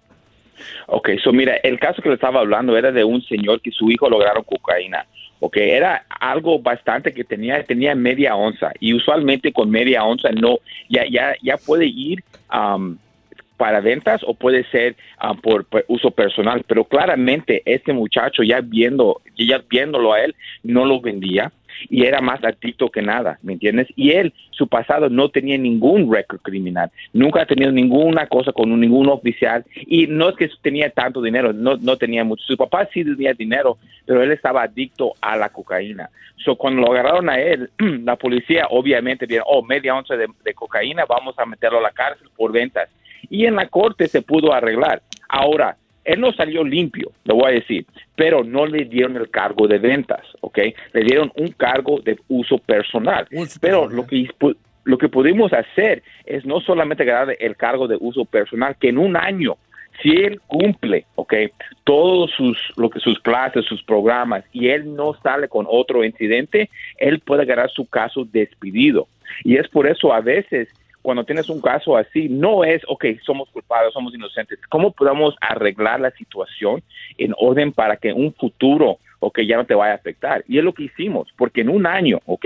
Ok, 0.88 1.10
so 1.24 1.32
mira, 1.32 1.58
el 1.64 1.80
caso 1.80 2.02
que 2.02 2.10
le 2.10 2.16
estaba 2.16 2.40
hablando 2.40 2.78
era 2.78 2.92
de 2.92 3.04
un 3.04 3.22
señor 3.24 3.62
que 3.62 3.72
su 3.72 3.90
hijo 3.90 4.10
lograron 4.10 4.44
cocaína. 4.44 5.06
Ok, 5.40 5.58
era 5.58 6.06
algo 6.20 6.60
bastante 6.60 7.14
que 7.14 7.24
tenía, 7.24 7.64
tenía 7.64 7.94
media 7.94 8.36
onza 8.36 8.72
y 8.80 8.94
usualmente 8.94 9.54
con 9.54 9.70
media 9.70 10.04
onza 10.04 10.30
no, 10.32 10.58
ya, 10.90 11.06
ya, 11.08 11.36
ya 11.44 11.58
puede 11.58 11.86
ir 11.86 12.24
um, 12.52 12.98
para 13.56 13.80
ventas 13.80 14.22
o 14.26 14.34
puede 14.34 14.64
ser 14.72 14.96
um, 15.24 15.38
por, 15.40 15.66
por 15.66 15.86
uso 15.90 16.10
personal, 16.10 16.64
pero 16.68 16.86
claramente 16.86 17.62
este 17.66 17.94
muchacho 17.94 18.42
ya 18.42 18.62
viendo, 18.62 19.22
ya 19.38 19.64
viéndolo 19.70 20.14
a 20.14 20.22
él, 20.22 20.36
no 20.64 20.86
lo 20.86 21.02
vendía 21.02 21.52
y 21.90 22.06
era 22.06 22.22
más 22.22 22.44
adicto 22.44 22.90
que 22.90 23.02
nada, 23.02 23.40
¿me 23.42 23.54
entiendes? 23.54 23.88
Y 23.96 24.12
él, 24.12 24.34
su 24.52 24.68
pasado 24.68 25.10
no 25.10 25.30
tenía 25.30 25.58
ningún 25.58 26.12
récord 26.12 26.40
criminal, 26.42 26.92
nunca 27.14 27.42
ha 27.42 27.46
tenido 27.46 27.72
ninguna 27.72 28.28
cosa 28.28 28.52
con 28.52 28.80
ningún 28.80 29.10
oficial 29.10 29.66
y 29.76 30.08
no 30.08 30.30
es 30.30 30.36
que 30.36 30.50
tenía 30.62 30.90
tanto 30.90 31.22
dinero, 31.22 31.54
no, 31.54 31.78
no 31.78 31.98
tenía 31.98 32.24
mucho. 32.24 32.44
Su 32.46 32.58
papá 32.58 32.88
sí 32.94 33.04
tenía 33.04 33.34
dinero, 33.34 33.78
pero 34.06 34.24
él 34.24 34.32
estaba 34.32 34.64
adicto 34.64 35.14
a 35.22 35.38
la 35.38 35.50
cocaína. 35.50 36.10
So, 36.44 36.56
cuando 36.56 36.82
lo 36.82 36.92
agarraron 36.92 37.30
a 37.30 37.40
él, 37.40 37.70
la 38.04 38.16
policía 38.16 38.68
obviamente 38.70 39.26
vieron, 39.26 39.46
oh, 39.50 39.64
media 39.64 39.96
onza 39.96 40.16
de, 40.16 40.28
de 40.44 40.54
cocaína, 40.54 41.06
vamos 41.06 41.38
a 41.38 41.46
meterlo 41.46 41.80
a 41.80 41.82
la 41.82 41.92
cárcel 41.92 42.30
por 42.36 42.52
ventas. 42.52 42.90
Y 43.30 43.46
en 43.46 43.56
la 43.56 43.68
corte 43.68 44.08
se 44.08 44.22
pudo 44.22 44.54
arreglar. 44.54 45.02
Ahora, 45.28 45.76
él 46.08 46.22
no 46.22 46.32
salió 46.32 46.64
limpio, 46.64 47.12
lo 47.26 47.36
voy 47.36 47.52
a 47.52 47.56
decir, 47.56 47.86
pero 48.16 48.42
no 48.42 48.66
le 48.66 48.86
dieron 48.86 49.18
el 49.18 49.30
cargo 49.30 49.68
de 49.68 49.78
ventas, 49.78 50.22
¿ok? 50.40 50.60
Le 50.94 51.02
dieron 51.02 51.32
un 51.36 51.50
cargo 51.50 52.00
de 52.00 52.18
uso 52.30 52.58
personal. 52.60 53.28
Pero 53.60 53.90
lo 53.90 54.08
que 54.08 54.30
lo 54.86 54.98
que 54.98 55.10
pudimos 55.10 55.52
hacer 55.52 56.02
es 56.26 56.46
no 56.46 56.62
solamente 56.62 57.04
ganar 57.04 57.36
el 57.38 57.58
cargo 57.58 57.90
de 57.90 57.98
uso 58.00 58.24
personal, 58.24 58.78
que 58.80 58.88
en 58.88 58.98
un 58.98 59.18
año, 59.18 59.58
si 60.02 60.12
él 60.12 60.40
cumple, 60.48 61.06
¿ok? 61.16 61.34
Todos 61.84 62.32
sus, 62.32 62.58
lo 62.78 62.90
que, 62.90 63.02
sus 63.02 63.20
clases, 63.20 63.66
sus 63.66 63.84
programas, 63.84 64.46
y 64.54 64.70
él 64.70 64.96
no 64.96 65.14
sale 65.22 65.50
con 65.50 65.66
otro 65.70 66.06
incidente, 66.06 66.70
él 67.00 67.20
puede 67.20 67.44
ganar 67.44 67.70
su 67.70 67.86
caso 67.86 68.24
despedido. 68.24 69.10
Y 69.44 69.58
es 69.58 69.68
por 69.68 69.88
eso 69.88 70.14
a 70.14 70.22
veces 70.22 70.70
cuando 71.08 71.24
tienes 71.24 71.48
un 71.48 71.62
caso 71.62 71.96
así, 71.96 72.28
no 72.28 72.66
es, 72.66 72.82
ok, 72.86 73.06
somos 73.26 73.48
culpables, 73.52 73.94
somos 73.94 74.14
inocentes. 74.14 74.60
¿Cómo 74.68 74.92
podemos 74.92 75.38
arreglar 75.40 76.02
la 76.02 76.12
situación 76.12 76.84
en 77.18 77.34
orden 77.38 77.72
para 77.72 77.96
que 77.96 78.12
un 78.12 78.34
futuro, 78.34 78.98
ok, 79.20 79.40
ya 79.42 79.58
no 79.58 79.66
te 79.66 79.76
vaya 79.76 79.94
a 79.94 79.96
afectar? 79.96 80.44
Y 80.48 80.58
es 80.58 80.64
lo 80.64 80.74
que 80.74 80.84
hicimos, 80.84 81.28
porque 81.38 81.62
en 81.62 81.70
un 81.70 81.86
año, 81.86 82.20
ok, 82.26 82.46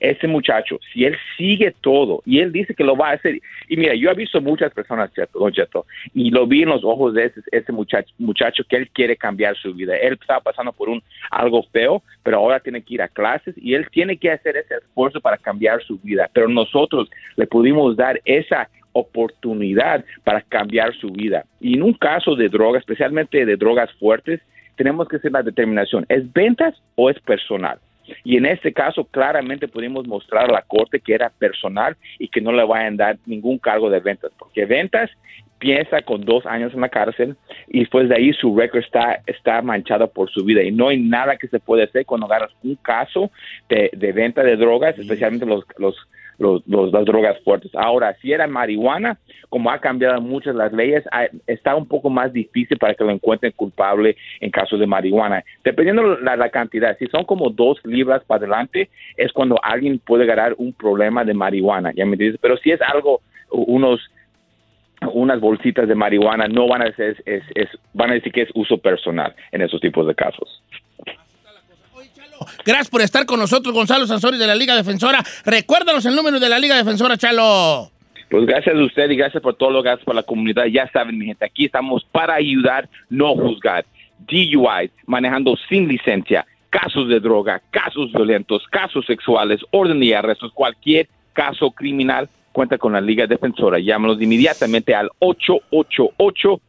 ese 0.00 0.26
muchacho, 0.26 0.78
si 0.92 1.04
él 1.04 1.16
sigue 1.36 1.74
todo 1.80 2.22
y 2.26 2.40
él 2.40 2.52
dice 2.52 2.74
que 2.74 2.84
lo 2.84 2.96
va 2.96 3.10
a 3.10 3.14
hacer, 3.14 3.40
y 3.68 3.76
mira, 3.76 3.94
yo 3.94 4.10
he 4.10 4.14
visto 4.14 4.40
muchas 4.40 4.72
personas, 4.72 5.10
don 5.32 5.52
Cheto, 5.52 5.86
y 6.14 6.30
lo 6.30 6.46
vi 6.46 6.62
en 6.62 6.70
los 6.70 6.84
ojos 6.84 7.14
de 7.14 7.26
ese, 7.26 7.40
ese 7.52 7.72
muchacho, 7.72 8.12
muchacho 8.18 8.64
que 8.68 8.76
él 8.76 8.88
quiere 8.90 9.16
cambiar 9.16 9.56
su 9.56 9.74
vida. 9.74 9.96
Él 9.96 10.18
estaba 10.20 10.40
pasando 10.40 10.72
por 10.72 10.88
un 10.88 11.02
algo 11.30 11.62
feo, 11.72 12.02
pero 12.22 12.38
ahora 12.38 12.60
tiene 12.60 12.82
que 12.82 12.94
ir 12.94 13.02
a 13.02 13.08
clases 13.08 13.54
y 13.56 13.74
él 13.74 13.86
tiene 13.90 14.16
que 14.16 14.30
hacer 14.30 14.56
ese 14.56 14.74
esfuerzo 14.74 15.20
para 15.20 15.36
cambiar 15.38 15.82
su 15.82 15.98
vida. 15.98 16.30
Pero 16.32 16.48
nosotros 16.48 17.10
le 17.36 17.46
pudimos 17.46 17.96
dar 17.96 18.20
esa 18.24 18.68
oportunidad 18.92 20.04
para 20.24 20.42
cambiar 20.42 20.94
su 20.96 21.10
vida. 21.10 21.44
Y 21.60 21.74
en 21.74 21.82
un 21.82 21.92
caso 21.94 22.34
de 22.34 22.48
drogas, 22.48 22.80
especialmente 22.80 23.44
de 23.46 23.56
drogas 23.56 23.90
fuertes, 23.94 24.40
tenemos 24.80 25.08
que 25.08 25.16
hacer 25.16 25.30
la 25.30 25.42
determinación, 25.42 26.06
¿es 26.08 26.32
ventas 26.32 26.74
o 26.94 27.10
es 27.10 27.20
personal? 27.20 27.78
Y 28.24 28.38
en 28.38 28.46
este 28.46 28.72
caso, 28.72 29.04
claramente 29.04 29.68
pudimos 29.68 30.06
mostrar 30.06 30.48
a 30.48 30.52
la 30.54 30.62
corte 30.62 31.00
que 31.00 31.12
era 31.12 31.28
personal 31.28 31.98
y 32.18 32.28
que 32.28 32.40
no 32.40 32.50
le 32.50 32.64
vayan 32.64 32.94
a 32.94 33.04
dar 33.04 33.18
ningún 33.26 33.58
cargo 33.58 33.90
de 33.90 34.00
ventas, 34.00 34.32
porque 34.38 34.64
ventas 34.64 35.10
piensa 35.58 36.00
con 36.00 36.24
dos 36.24 36.46
años 36.46 36.72
en 36.72 36.80
la 36.80 36.88
cárcel 36.88 37.36
y 37.68 37.80
después 37.80 38.08
de 38.08 38.16
ahí 38.16 38.32
su 38.32 38.56
récord 38.56 38.80
está, 38.82 39.20
está 39.26 39.60
manchado 39.60 40.10
por 40.10 40.30
su 40.30 40.46
vida 40.46 40.62
y 40.62 40.72
no 40.72 40.88
hay 40.88 40.98
nada 40.98 41.36
que 41.36 41.48
se 41.48 41.60
puede 41.60 41.82
hacer 41.82 42.06
cuando 42.06 42.24
agarras 42.24 42.52
un 42.64 42.76
caso 42.76 43.30
de, 43.68 43.90
de 43.92 44.12
venta 44.12 44.42
de 44.42 44.56
drogas, 44.56 44.98
especialmente 44.98 45.44
los, 45.44 45.66
los, 45.76 45.94
los, 46.40 46.62
las 46.66 47.04
drogas 47.04 47.38
fuertes. 47.44 47.70
Ahora, 47.74 48.16
si 48.20 48.32
era 48.32 48.46
marihuana, 48.48 49.18
como 49.48 49.70
ha 49.70 49.78
cambiado 49.78 50.20
muchas 50.20 50.54
las 50.54 50.72
leyes, 50.72 51.04
está 51.46 51.76
un 51.76 51.86
poco 51.86 52.10
más 52.10 52.32
difícil 52.32 52.78
para 52.78 52.94
que 52.94 53.04
lo 53.04 53.10
encuentren 53.10 53.52
culpable 53.52 54.16
en 54.40 54.50
caso 54.50 54.76
de 54.78 54.86
marihuana. 54.86 55.44
Dependiendo 55.62 56.02
la, 56.16 56.36
la 56.36 56.48
cantidad, 56.48 56.96
si 56.98 57.06
son 57.06 57.24
como 57.24 57.50
dos 57.50 57.78
libras 57.84 58.24
para 58.24 58.38
adelante, 58.38 58.88
es 59.16 59.32
cuando 59.32 59.56
alguien 59.62 59.98
puede 60.00 60.26
ganar 60.26 60.54
un 60.58 60.72
problema 60.72 61.24
de 61.24 61.34
marihuana, 61.34 61.92
¿ya 61.94 62.04
me 62.06 62.12
entiendes? 62.12 62.40
Pero 62.42 62.56
si 62.56 62.70
es 62.72 62.80
algo, 62.82 63.20
unos 63.50 64.00
unas 65.12 65.40
bolsitas 65.40 65.88
de 65.88 65.94
marihuana 65.94 66.46
no 66.46 66.68
van 66.68 66.82
a 66.82 66.92
ser 66.92 67.16
es, 67.24 67.42
es- 67.54 67.78
van 67.94 68.10
a 68.10 68.14
decir 68.14 68.32
que 68.32 68.42
es 68.42 68.50
uso 68.54 68.76
personal 68.78 69.34
en 69.50 69.62
esos 69.62 69.80
tipos 69.80 70.06
de 70.06 70.14
casos. 70.14 70.62
Gracias 72.64 72.88
por 72.88 73.00
estar 73.02 73.26
con 73.26 73.38
nosotros, 73.38 73.74
Gonzalo 73.74 74.06
Sansori 74.06 74.38
de 74.38 74.46
la 74.46 74.54
Liga 74.54 74.76
Defensora. 74.76 75.22
Recuérdanos 75.44 76.04
el 76.06 76.14
número 76.14 76.40
de 76.40 76.48
la 76.48 76.58
Liga 76.58 76.76
Defensora, 76.76 77.16
Chalo. 77.16 77.90
Pues 78.30 78.46
gracias 78.46 78.76
a 78.76 78.78
usted 78.78 79.10
y 79.10 79.16
gracias 79.16 79.42
por 79.42 79.54
todo 79.54 79.70
lo 79.70 79.82
que 79.82 79.88
hace 79.88 80.04
por 80.04 80.14
la 80.14 80.22
comunidad. 80.22 80.66
Ya 80.66 80.88
saben, 80.92 81.18
mi 81.18 81.26
gente, 81.26 81.44
aquí 81.44 81.64
estamos 81.64 82.04
para 82.12 82.34
ayudar, 82.34 82.88
no 83.08 83.34
juzgar. 83.34 83.84
DUI, 84.28 84.90
manejando 85.06 85.56
sin 85.68 85.88
licencia, 85.88 86.46
casos 86.68 87.08
de 87.08 87.18
droga, 87.20 87.60
casos 87.70 88.12
violentos, 88.12 88.62
casos 88.70 89.04
sexuales, 89.06 89.60
orden 89.70 89.98
de 89.98 90.14
arrestos, 90.14 90.52
cualquier 90.52 91.08
caso 91.32 91.70
criminal, 91.72 92.28
cuenta 92.52 92.78
con 92.78 92.92
la 92.92 93.00
Liga 93.00 93.26
Defensora. 93.26 93.78
Llámanos 93.78 94.20
inmediatamente 94.20 94.94
al 94.94 95.10
888 95.18 96.60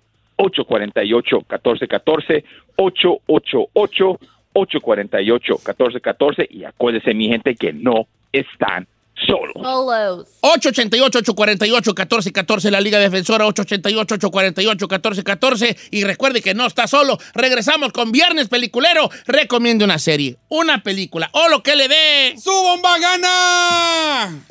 848-1414, 4.53 4.53
888-848-1414 4.53 6.47
y 6.49 6.63
acuérdese 6.63 7.13
mi 7.13 7.27
gente 7.27 7.55
que 7.55 7.73
no 7.73 8.07
están 8.31 8.87
solos. 9.27 9.55
Solos. 9.61 10.29
888-848-1414, 10.41 12.69
la 12.69 12.79
Liga 12.81 12.99
Defensora, 12.99 13.45
888-848-1414. 13.47 15.77
Y 15.91 16.03
recuerde 16.03 16.41
que 16.41 16.53
no 16.53 16.65
está 16.65 16.87
solo. 16.87 17.17
Regresamos 17.33 17.93
con 17.93 18.11
Viernes 18.11 18.49
Peliculero. 18.49 19.09
Recomiende 19.25 19.85
una 19.85 19.99
serie, 19.99 20.35
una 20.49 20.83
película 20.83 21.29
o 21.33 21.47
lo 21.49 21.63
que 21.63 21.75
le 21.75 21.87
dé. 21.87 22.35
¡Su 22.37 22.51
bomba 22.51 22.99
gana! 22.99 24.43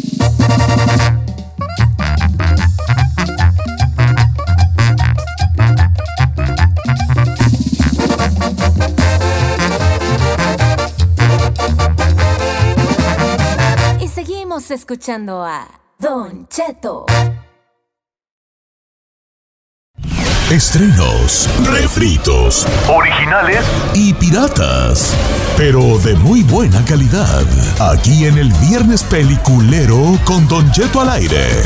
Seguimos 14.51 14.71
escuchando 14.73 15.45
a 15.45 15.69
Don 16.01 16.49
Cheto. 16.49 17.07
Estrenos, 20.51 21.49
refritos, 21.73 22.67
originales 22.89 23.65
y 23.95 24.13
piratas. 24.15 25.15
Pero 25.57 26.01
de 26.01 26.17
muy 26.17 26.43
buena 26.43 26.85
calidad. 26.85 27.45
Aquí 27.93 28.25
en 28.25 28.39
el 28.39 28.53
Viernes 28.55 29.05
Peliculero 29.05 30.19
con 30.25 30.49
Don 30.49 30.69
Cheto 30.73 31.01
al 31.01 31.11
aire. 31.11 31.63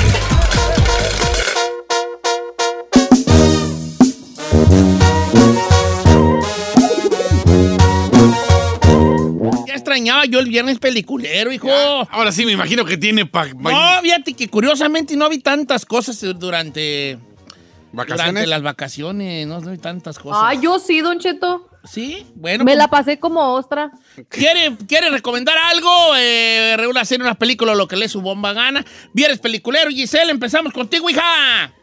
Ya 9.74 9.78
extrañaba 9.78 10.24
yo 10.24 10.38
el 10.38 10.46
Viernes 10.46 10.78
Peliculero, 10.78 11.52
hijo. 11.52 11.68
Ahora 12.10 12.30
sí, 12.30 12.46
me 12.46 12.52
imagino 12.52 12.84
que 12.84 12.96
tiene 12.96 13.26
pa- 13.26 13.46
No, 13.48 14.00
fíjate 14.02 14.34
que 14.34 14.48
curiosamente 14.48 15.16
no 15.16 15.28
vi 15.28 15.38
tantas 15.38 15.84
cosas 15.84 16.20
durante, 16.20 17.18
durante 17.92 18.12
vacaciones. 18.12 18.48
las 18.48 18.62
vacaciones. 18.62 19.46
No, 19.48 19.60
no 19.60 19.72
vi 19.72 19.78
tantas 19.78 20.16
cosas. 20.20 20.42
Ah, 20.44 20.54
yo 20.54 20.78
sí, 20.78 21.00
Don 21.00 21.18
Cheto. 21.18 21.68
Sí, 21.82 22.24
bueno. 22.36 22.64
Me 22.64 22.70
pues, 22.70 22.78
la 22.78 22.88
pasé 22.88 23.18
como 23.18 23.52
ostra. 23.54 23.90
¿Quiere, 24.28 24.76
¿Quiere 24.86 25.10
recomendar 25.10 25.56
algo? 25.58 25.90
Eh, 26.16 26.76
una 26.88 27.04
serie, 27.04 27.24
una 27.24 27.34
película, 27.34 27.72
o 27.72 27.74
lo 27.74 27.88
que 27.88 27.96
le 27.96 28.08
su 28.08 28.22
bomba 28.22 28.52
gana. 28.52 28.84
Viernes 29.12 29.40
Peliculero, 29.40 29.90
Giselle, 29.90 30.30
empezamos 30.30 30.72
contigo, 30.72 31.10
hija. 31.10 31.74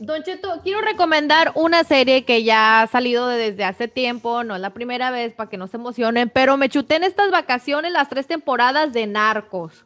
Don 0.00 0.22
Cheto, 0.22 0.60
quiero 0.62 0.80
recomendar 0.80 1.52
una 1.54 1.82
serie 1.84 2.24
que 2.24 2.44
ya 2.44 2.82
ha 2.82 2.86
salido 2.86 3.26
de- 3.28 3.50
desde 3.50 3.64
hace 3.64 3.88
tiempo, 3.88 4.44
no 4.44 4.54
es 4.54 4.60
la 4.60 4.70
primera 4.74 5.10
vez 5.10 5.32
para 5.34 5.50
que 5.50 5.56
no 5.56 5.66
se 5.66 5.76
emocionen, 5.76 6.30
pero 6.32 6.56
me 6.56 6.68
chuté 6.68 6.96
en 6.96 7.04
estas 7.04 7.30
vacaciones 7.30 7.92
las 7.92 8.08
tres 8.08 8.26
temporadas 8.26 8.92
de 8.92 9.06
Narcos. 9.06 9.84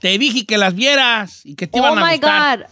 Te 0.00 0.18
dije 0.18 0.44
que 0.46 0.58
las 0.58 0.74
vieras 0.74 1.46
y 1.46 1.54
que 1.54 1.66
te 1.68 1.78
Oh 1.78 1.82
iban 1.86 1.98
a 1.98 2.04
my 2.06 2.12
gustar. 2.16 2.58
God. 2.60 2.66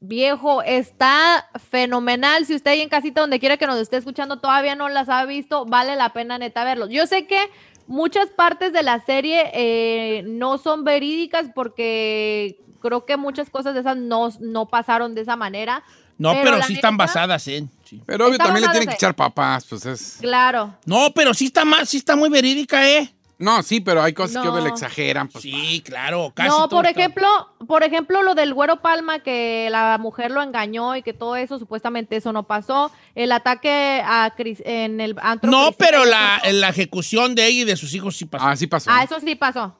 Viejo, 0.00 0.62
está 0.62 1.48
fenomenal. 1.70 2.44
Si 2.44 2.54
usted 2.54 2.72
ahí 2.72 2.82
en 2.82 2.90
casita, 2.90 3.22
donde 3.22 3.40
quiera 3.40 3.56
que 3.56 3.66
nos 3.66 3.78
esté 3.78 3.96
escuchando, 3.96 4.38
todavía 4.38 4.74
no 4.74 4.90
las 4.90 5.08
ha 5.08 5.24
visto, 5.24 5.64
vale 5.64 5.96
la 5.96 6.12
pena 6.12 6.36
neta 6.36 6.62
verlos. 6.62 6.90
Yo 6.90 7.06
sé 7.06 7.26
que 7.26 7.38
muchas 7.86 8.28
partes 8.28 8.74
de 8.74 8.82
la 8.82 9.00
serie 9.00 9.50
eh, 9.54 10.22
no 10.26 10.58
son 10.58 10.84
verídicas 10.84 11.46
porque 11.54 12.60
creo 12.82 13.06
que 13.06 13.16
muchas 13.16 13.48
cosas 13.48 13.72
de 13.72 13.80
esas 13.80 13.96
no, 13.96 14.28
no 14.40 14.68
pasaron 14.68 15.14
de 15.14 15.22
esa 15.22 15.36
manera. 15.36 15.82
No, 16.18 16.32
pero, 16.42 16.62
sí 16.62 16.74
están 16.74 16.96
basadas 16.96 17.46
en. 17.48 17.70
sí. 17.84 18.00
Pero 18.06 18.26
obvio 18.28 18.38
también 18.38 18.62
le 18.64 18.68
tienen 18.70 18.88
que 18.88 18.94
echar 18.94 19.14
papás, 19.14 19.66
pues 19.68 19.84
es. 19.86 20.16
Claro. 20.20 20.74
No, 20.86 21.10
pero 21.14 21.34
sí 21.34 21.46
está 21.46 21.64
más, 21.64 21.88
sí 21.88 21.96
está 21.98 22.14
muy 22.16 22.28
verídica, 22.28 22.88
¿eh? 22.88 23.10
No, 23.36 23.64
sí, 23.64 23.80
pero 23.80 24.00
hay 24.00 24.12
cosas 24.12 24.40
que 24.42 24.46
No. 24.48 24.54
obvio 24.54 24.62
le 24.62 24.70
exageran. 24.70 25.26
Pues, 25.26 25.42
Sí, 25.42 25.82
claro, 25.84 26.30
casi 26.34 26.48
no, 26.48 26.68
todo 26.68 26.78
por 26.78 26.86
está- 26.86 27.00
ejemplo, 27.00 27.26
por 27.66 27.82
ejemplo, 27.82 28.22
lo 28.22 28.36
del 28.36 28.54
Güero 28.54 28.80
Palma, 28.80 29.18
que 29.18 29.66
la 29.72 29.98
mujer 29.98 30.30
lo 30.30 30.40
engañó 30.40 30.94
y 30.94 31.02
que 31.02 31.12
todo 31.12 31.34
eso, 31.34 31.58
supuestamente 31.58 32.14
eso 32.16 32.32
no 32.32 32.44
pasó. 32.44 32.92
El 33.16 33.32
ataque 33.32 34.00
a 34.04 34.32
en 34.38 35.00
el 35.00 35.16
antro 35.20 35.50
No, 35.50 35.72
pero 35.72 36.04
la, 36.04 36.40
la 36.52 36.68
ejecución 36.68 37.34
de 37.34 37.46
ella 37.48 37.62
y 37.62 37.64
de 37.64 37.76
sus 37.76 37.92
hijos 37.92 38.16
sí 38.16 38.24
pasó. 38.24 38.44
Ah, 38.46 38.56
sí 38.56 38.68
pasó. 38.68 38.90
Ah, 38.92 39.02
eso 39.02 39.18
sí 39.18 39.34
pasó. 39.34 39.76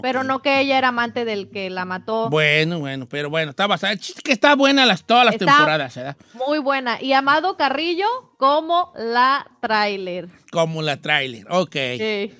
Pero 0.00 0.24
no 0.24 0.40
que 0.40 0.60
ella 0.60 0.78
era 0.78 0.88
amante 0.88 1.24
del 1.24 1.50
que 1.50 1.68
la 1.68 1.84
mató. 1.84 2.30
Bueno, 2.30 2.78
bueno, 2.78 3.06
pero 3.08 3.28
bueno, 3.28 3.50
está 3.50 3.66
basada. 3.66 3.94
Que 4.24 4.32
está 4.32 4.54
buena 4.54 4.86
las, 4.86 5.04
todas 5.04 5.24
las 5.26 5.34
Está- 5.34 5.46
temporadas, 5.46 5.94
¿verdad? 5.96 6.16
Muy 6.34 6.58
buena. 6.58 7.02
Y 7.02 7.12
Amado 7.12 7.56
Carrillo 7.56 8.06
como 8.38 8.92
la 8.96 9.46
trailer. 9.60 10.28
Como 10.50 10.80
la 10.82 10.96
trailer. 10.96 11.46
Ok. 11.50 11.76
Sí, 11.98 12.34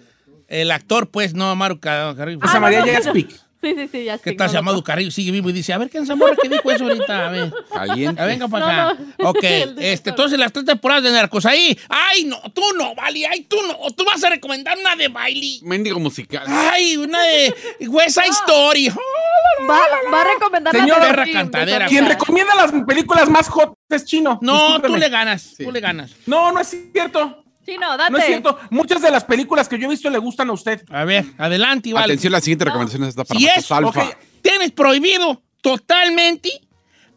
El 0.48 0.70
actor, 0.70 1.10
pues, 1.10 1.34
no, 1.34 1.50
Amaro 1.50 1.80
Car- 1.80 2.14
Carrillo. 2.16 2.38
Ah, 2.42 2.46
José 2.46 2.60
María 2.60 2.80
no, 2.80 2.86
no, 2.86 2.92
Jaspic. 2.92 3.30
Sí, 3.62 3.74
sí, 3.76 3.88
sí, 3.90 4.04
ya 4.04 4.18
¿Qué 4.18 4.32
tal? 4.32 4.46
no 4.46 4.50
Se 4.50 4.54
lo 4.54 4.58
Amado 4.60 4.84
Carrillo 4.84 5.10
sigue 5.10 5.30
vivo 5.30 5.48
y 5.50 5.52
dice, 5.52 5.72
a 5.72 5.78
ver, 5.78 5.88
¿quién 5.88 6.04
se 6.06 6.12
amor 6.12 6.36
que 6.40 6.48
dijo 6.48 6.70
eso 6.70 6.84
ahorita? 6.84 7.28
A 7.28 7.30
ver. 7.30 7.52
Caliente. 7.72 8.24
Venga 8.24 8.48
para 8.48 8.66
acá. 8.90 9.02
no. 9.18 9.30
Ok, 9.30 9.42
este, 9.42 10.10
entonces 10.10 10.38
las 10.38 10.52
tres 10.52 10.64
temporadas 10.64 11.04
de 11.04 11.12
Narcos 11.12 11.46
ahí. 11.46 11.78
Ay, 11.88 12.24
no, 12.24 12.40
tú 12.52 12.62
no, 12.76 12.94
Vali, 12.94 13.24
ay, 13.24 13.42
tú 13.42 13.56
no. 13.66 13.90
Tú 13.92 14.04
vas 14.04 14.22
a 14.24 14.30
recomendar 14.30 14.76
una 14.78 14.96
de 14.96 15.08
Bailey. 15.08 15.60
Mendigo 15.62 15.98
musical. 16.00 16.44
Ay, 16.48 16.96
una 16.96 17.22
de 17.22 17.54
West 17.88 18.18
Side 18.20 18.28
Story. 18.28 18.88
Va, 18.88 19.78
va 20.12 20.20
a 20.20 20.24
recomendar 20.24 20.74
Señor, 20.74 20.98
la 21.00 21.26
cantadera. 21.32 21.84
de 21.84 21.86
Quien 21.86 22.06
recomienda 22.06 22.54
las 22.54 22.72
películas 22.84 23.28
más 23.28 23.48
hot 23.48 23.74
es 23.88 24.04
chino. 24.04 24.38
No, 24.42 24.80
tú 24.80 24.96
le 24.96 25.08
ganas, 25.08 25.42
Sí. 25.56 25.64
tú 25.64 25.72
le 25.72 25.80
ganas. 25.80 26.10
No, 26.26 26.50
no 26.52 26.60
es 26.60 26.74
cierto. 26.92 27.41
Chino, 27.64 27.96
date. 27.96 28.10
No 28.12 28.18
es 28.18 28.24
cierto. 28.26 28.58
Muchas 28.70 29.00
de 29.02 29.10
las 29.10 29.24
películas 29.24 29.68
que 29.68 29.78
yo 29.78 29.86
he 29.86 29.90
visto 29.90 30.10
le 30.10 30.18
gustan 30.18 30.50
a 30.50 30.52
usted. 30.52 30.82
A 30.90 31.04
ver, 31.04 31.24
adelante, 31.38 31.92
Vali. 31.92 32.04
Atención, 32.04 32.32
la 32.32 32.40
siguiente 32.40 32.64
recomendación 32.64 33.04
está 33.04 33.24
para 33.24 33.38
Si 33.38 33.46
es- 33.46 33.70
Alfa. 33.70 34.04
Tienes 34.42 34.72
prohibido 34.72 35.40
totalmente 35.60 36.50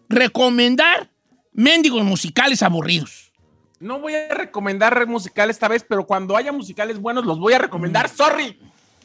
recomendar 0.09 1.09
mendigos 1.53 2.03
musicales 2.03 2.61
aburridos. 2.61 3.31
No 3.79 3.99
voy 3.99 4.13
a 4.15 4.29
recomendar 4.33 5.05
musical 5.07 5.49
esta 5.49 5.67
vez, 5.67 5.85
pero 5.87 6.05
cuando 6.05 6.37
haya 6.37 6.51
musicales 6.51 6.99
buenos 6.99 7.25
los 7.25 7.39
voy 7.39 7.53
a 7.53 7.57
recomendar. 7.59 8.07
Sorry. 8.09 8.59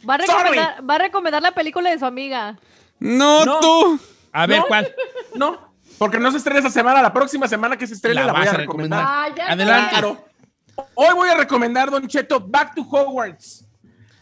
Va 0.08 0.14
a, 0.14 0.18
Sorry. 0.26 0.42
recomendar, 0.50 0.90
va 0.90 0.94
a 0.94 0.98
recomendar 0.98 1.42
la 1.42 1.52
película 1.52 1.90
de 1.90 1.98
su 1.98 2.06
amiga. 2.06 2.58
No, 2.98 3.44
No. 3.44 3.60
tú. 3.60 4.00
A 4.32 4.46
ver, 4.46 4.58
No. 4.58 4.66
¿cuál? 4.66 4.94
No, 5.34 5.72
porque 5.98 6.18
no 6.18 6.30
se 6.30 6.38
estrena 6.38 6.60
esta 6.60 6.70
semana. 6.70 7.02
La 7.02 7.12
próxima 7.12 7.48
semana 7.48 7.76
que 7.76 7.86
se 7.86 7.94
estrene 7.94 8.14
La 8.20 8.26
la, 8.26 8.32
voy 8.32 8.40
vas 8.40 8.48
a 8.48 8.54
a 8.54 8.56
recomendar. 8.58 9.00
recomendar. 9.00 9.32
Ah, 9.32 9.46
ya 9.48 9.52
Adelante. 9.52 9.90
Claro. 9.90 10.24
Hoy 10.94 11.14
voy 11.14 11.28
a 11.28 11.36
recomendar, 11.36 11.90
Don 11.90 12.06
Cheto, 12.06 12.40
Back 12.40 12.74
to 12.74 12.82
Hogwarts. 12.82 13.66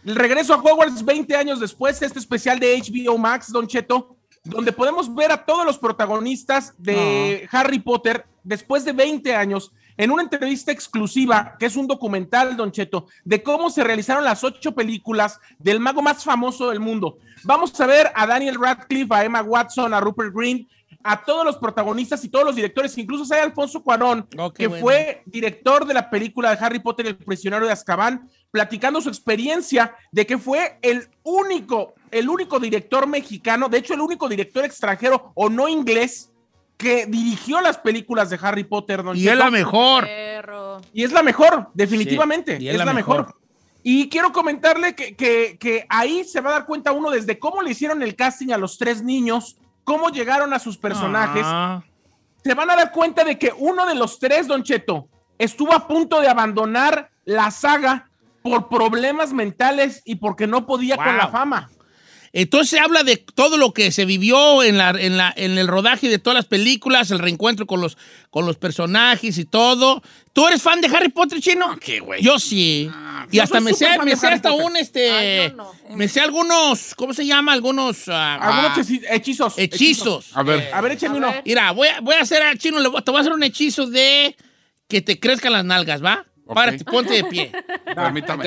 El 0.05 0.17
regreso 0.17 0.55
a 0.55 0.59
Hogwarts 0.59 1.05
20 1.05 1.37
años 1.37 1.61
después, 1.61 2.01
este 2.01 2.19
especial 2.19 2.59
de 2.59 2.79
HBO 2.79 3.19
Max, 3.19 3.53
Don 3.53 3.67
Cheto, 3.67 4.17
donde 4.45 4.73
podemos 4.73 5.15
ver 5.15 5.31
a 5.33 5.45
todos 5.45 5.67
los 5.67 5.79
protagonistas 5.79 6.75
de 6.79 7.49
Harry 7.53 7.79
Potter 7.79 8.25
después 8.43 8.85
de 8.85 8.93
20 8.93 9.35
años 9.35 9.73
en 9.99 10.13
una 10.13 10.23
entrevista 10.23 10.71
exclusiva, 10.71 11.57
que 11.59 11.67
es 11.67 11.77
un 11.77 11.89
documental, 11.89 12.57
Don 12.57 12.71
Cheto, 12.71 13.07
de 13.25 13.43
cómo 13.43 13.69
se 13.69 13.83
realizaron 13.83 14.25
las 14.25 14.45
ocho 14.45 14.73
películas 14.73 15.41
del 15.59 15.81
mago 15.81 16.01
más 16.01 16.23
famoso 16.23 16.71
del 16.71 16.79
mundo. 16.79 17.19
Vamos 17.43 17.79
a 17.81 17.87
ver 17.87 18.11
a 18.15 18.27
Daniel 18.27 18.59
Radcliffe, 18.61 19.13
a 19.13 19.25
Emma 19.25 19.43
Watson, 19.43 19.93
a 19.93 20.01
Rupert 20.01 20.33
Green, 20.33 20.69
a 21.11 21.25
todos 21.25 21.45
los 21.45 21.57
protagonistas 21.57 22.25
y 22.25 22.29
todos 22.29 22.45
los 22.45 22.55
directores, 22.57 22.97
incluso 22.99 23.25
sale 23.25 23.43
Alfonso 23.43 23.83
Cuarón, 23.83 24.27
Oh, 24.39 24.53
que 24.53 24.67
bueno. 24.67 24.83
fue 24.83 25.23
director 25.27 25.87
de 25.87 25.95
la 25.95 26.11
película 26.11 26.55
de 26.55 26.65
Harry 26.65 26.79
Potter, 26.81 27.07
El 27.07 27.17
prisionero 27.17 27.67
de 27.67 27.73
Azkaban, 27.73 28.29
platicando 28.51 29.01
su 29.01 29.09
experiencia 29.09 29.95
de 30.13 30.27
que 30.27 30.39
fue 30.39 30.79
el 30.83 31.09
único, 31.23 31.95
el 32.11 32.29
único 32.29 32.59
director 32.61 33.07
mexicano, 33.07 33.69
de 33.69 33.79
hecho 33.79 33.95
el 33.95 34.01
único 34.01 34.29
director 34.29 34.65
extranjero 34.65 35.33
o 35.35 35.49
no 35.49 35.69
inglés 35.69 36.31
que 36.77 37.07
dirigió 37.07 37.61
las 37.61 37.77
películas 37.79 38.31
de 38.31 38.39
Harry 38.41 38.65
Potter. 38.65 39.03
Don 39.03 39.17
Y 39.17 39.27
es 39.29 39.37
la 39.37 39.51
mejor. 39.51 40.05
Perro. 40.05 40.81
Y 40.93 41.03
es 41.05 41.11
la 41.13 41.23
mejor, 41.23 41.69
definitivamente. 41.75 42.57
Sí, 42.59 42.65
y 42.65 42.69
es, 42.69 42.77
la 42.77 42.93
mejor. 42.93 43.35
Y 43.83 44.09
quiero 44.09 44.33
comentarle 44.33 44.95
que, 44.95 45.17
que- 45.17 45.57
que 45.59 45.87
ahí 45.89 46.23
se 46.25 46.41
va 46.41 46.51
a 46.51 46.53
dar 46.53 46.67
cuenta 46.67 46.93
uno 46.93 47.11
desde 47.11 47.39
cómo 47.39 47.63
le 47.63 47.71
hicieron 47.71 48.03
el 48.03 48.15
casting 48.15 48.53
a 48.53 48.59
los 48.59 48.79
tres 48.79 49.03
niños, 49.03 49.57
cómo 49.89 50.11
llegaron 50.11 50.53
a 50.53 50.59
sus 50.59 50.77
personajes. 50.77 51.43
Ah, 51.47 51.83
Se 52.45 52.53
van 52.53 52.71
a 52.71 52.77
dar 52.77 52.93
cuenta 52.93 53.25
de 53.25 53.39
que 53.39 53.55
uno 53.57 53.87
de 53.87 53.95
los 53.95 54.19
tres, 54.19 54.47
Don 54.47 54.63
Cheto, 54.63 55.09
estuvo 55.39 55.73
a 55.73 55.89
punto 55.89 56.21
de 56.21 56.29
abandonar 56.29 57.11
la 57.25 57.51
saga 57.51 58.11
por 58.43 58.69
problemas 58.69 59.33
mentales 59.33 60.03
y 60.05 60.17
porque 60.17 60.47
no 60.47 60.67
podía 60.67 60.97
con 60.99 61.17
la 61.17 61.29
fama. 61.29 61.71
Entonces 62.33 62.79
habla 62.81 63.03
de 63.05 63.17
todo 63.17 63.57
lo 63.57 63.73
que 63.73 63.91
se 63.91 64.05
vivió 64.05 64.63
en, 64.63 64.77
la, 64.79 64.91
en, 64.91 65.17
la, 65.17 65.33
en 65.37 65.57
el 65.59 65.67
rodaje 65.67 66.09
de 66.09 66.19
todas 66.19 66.35
las 66.37 66.45
películas, 66.45 67.11
el 67.11 67.19
reencuentro 67.19 67.67
con 67.67 67.81
los, 67.81 67.97
con 68.31 68.45
los 68.47 68.57
personajes 68.57 69.39
y 69.39 69.45
todo. 69.45 70.03
¿Tú 70.33 70.47
eres 70.47 70.63
fan 70.63 70.81
de 70.81 70.89
Harry 70.89 71.09
Potter, 71.09 71.41
chino? 71.41 71.77
¿Qué, 71.81 72.01
güey? 72.01 72.23
Yo 72.23 72.39
sí. 72.39 72.91
y 73.31 73.37
yo 73.37 73.43
hasta 73.43 73.61
me 73.61 73.73
sé, 73.75 73.89
me 74.05 74.15
sé 74.15 74.27
hasta 74.29 74.51
Potter. 74.51 74.67
un 74.67 74.77
este. 74.77 75.47
Ah, 75.47 75.53
no. 75.57 75.73
Me 75.97 76.07
sé 76.07 76.21
algunos, 76.21 76.95
¿cómo 76.95 77.13
se 77.15 77.27
llama? 77.27 77.53
Algunos 77.55 78.09
ah, 78.09 78.35
Algunos 78.37 78.79
ah, 78.79 78.81
hechi- 78.83 79.03
hechizos. 79.11 79.55
hechizos. 79.59 80.37
A 80.37 80.43
ver. 80.43 80.71
A 80.73 80.81
ver, 80.81 80.93
échame 80.93 81.17
uno. 81.17 81.35
Mira, 81.45 81.73
voy 81.73 81.89
a, 81.89 82.01
voy 82.01 82.15
a 82.15 82.21
hacer 82.21 82.43
al 82.43 82.59
chino, 82.59 82.79
le 82.79 82.89
voy- 82.89 83.03
te 83.03 83.11
voy 83.11 83.19
a 83.19 83.21
hacer 83.23 83.33
un 83.33 83.43
hechizo 83.43 83.87
de 83.87 84.37
que 84.87 85.01
te 85.03 85.19
crezcan 85.19 85.53
las 85.55 85.65
nalgas, 85.65 86.05
¿va? 86.05 86.25
Ok. 86.47 86.55
Párate, 86.55 86.85
ponte 86.85 87.15
de 87.15 87.25
pie. 87.25 87.53
Permítame. 87.95 88.45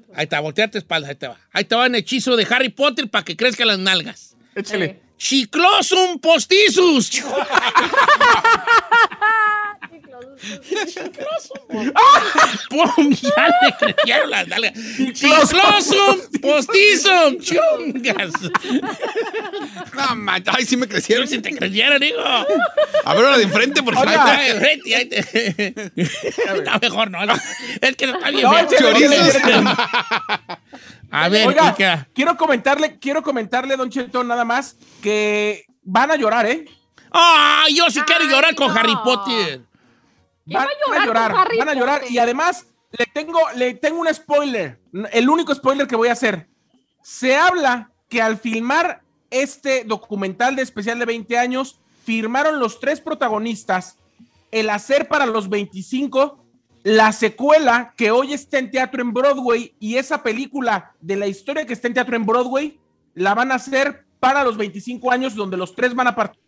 Te 0.00 0.12
va. 0.12 0.18
Ahí 0.18 0.24
está, 0.24 0.40
volteate 0.40 0.78
espalda, 0.78 1.08
ahí 1.08 1.14
te 1.14 1.28
va. 1.28 1.38
Ahí 1.52 1.64
te 1.64 1.74
va 1.74 1.86
un 1.86 1.94
hechizo 1.94 2.36
de 2.36 2.46
Harry 2.50 2.70
Potter 2.70 3.08
para 3.08 3.24
que 3.24 3.36
crezcan 3.36 3.68
las 3.68 3.78
nalgas. 3.78 4.36
Échale. 4.54 5.00
Chiclosum 5.18 6.18
postizus. 6.18 7.10
¡Pum! 12.96 13.10
Ya 13.36 13.48
le 13.62 13.76
crecieron 13.78 14.30
las 14.30 14.48
nalgas. 14.48 14.72
Chiclosum 15.12 16.18
postizum. 16.40 17.38
Chungas. 17.40 18.32
No, 19.94 20.16
man, 20.16 20.42
ay, 20.46 20.64
sí 20.64 20.76
me 20.76 20.88
crecieron. 20.88 21.26
Si 21.28 21.38
te 21.40 21.54
crecieron, 21.56 22.02
hijo. 22.02 22.20
A 22.20 22.44
ver, 23.14 23.24
ahora 23.24 23.36
de 23.38 23.44
enfrente, 23.44 23.82
por 23.82 23.94
favor. 23.94 24.08
Ahí 24.08 24.14
está, 24.16 24.48
enfrente, 24.48 24.94
ahí 24.96 25.06
te- 25.08 25.92
No, 26.64 26.78
mejor 26.80 27.10
no. 27.10 27.18
Es 27.80 27.96
que 27.96 28.06
no 28.06 28.14
está 28.16 28.30
bien. 28.30 28.42
No, 28.42 28.66
Chorizos. 28.66 29.36
A 31.10 31.28
ver, 31.28 31.54
quiero 32.14 32.36
comentarle, 32.36 32.98
quiero 32.98 33.22
comentarle, 33.22 33.76
Don 33.76 33.90
Cheto, 33.90 34.24
nada 34.24 34.44
más, 34.44 34.76
que 35.02 35.66
van 35.82 36.10
a 36.10 36.16
llorar, 36.16 36.46
¿eh? 36.46 36.64
¡Ah! 37.12 37.64
yo 37.74 37.90
sí 37.90 38.00
quiero 38.06 38.22
Ay, 38.24 38.30
llorar 38.30 38.54
con 38.54 38.72
no. 38.72 38.80
Harry 38.80 38.94
Potter. 39.04 39.60
¿Quién 40.46 40.58
va 40.60 41.02
a 41.02 41.06
llorar 41.06 41.32
van 41.58 41.68
a 41.68 41.74
llorar. 41.74 42.02
Y 42.08 42.18
además, 42.18 42.66
le 42.98 43.06
tengo, 43.06 43.40
le 43.56 43.74
tengo 43.74 44.00
un 44.00 44.12
spoiler. 44.12 44.78
El 45.12 45.28
único 45.28 45.54
spoiler 45.54 45.86
que 45.86 45.96
voy 45.96 46.08
a 46.08 46.12
hacer. 46.12 46.48
Se 47.02 47.36
habla 47.36 47.90
que 48.08 48.20
al 48.20 48.38
filmar 48.38 49.02
este 49.30 49.84
documental 49.84 50.56
de 50.56 50.62
especial 50.62 50.98
de 50.98 51.06
20 51.06 51.38
años, 51.38 51.80
firmaron 52.04 52.58
los 52.58 52.80
tres 52.80 53.00
protagonistas 53.00 53.96
el 54.50 54.68
hacer 54.68 55.08
para 55.08 55.24
los 55.24 55.48
25 55.48 56.38
la 56.84 57.12
secuela 57.12 57.94
que 57.96 58.10
hoy 58.10 58.32
está 58.32 58.58
en 58.58 58.70
teatro 58.70 59.00
en 59.00 59.12
Broadway 59.12 59.74
y 59.78 59.96
esa 59.96 60.22
película 60.22 60.94
de 61.00 61.16
la 61.16 61.28
historia 61.28 61.64
que 61.64 61.72
está 61.72 61.88
en 61.88 61.94
teatro 61.94 62.16
en 62.16 62.26
Broadway 62.26 62.78
la 63.14 63.34
van 63.34 63.52
a 63.52 63.54
hacer 63.54 64.04
para 64.18 64.44
los 64.44 64.56
25 64.56 65.10
años 65.10 65.34
donde 65.34 65.56
los 65.56 65.74
tres 65.74 65.94
van 65.94 66.08
a 66.08 66.14
participar. 66.14 66.41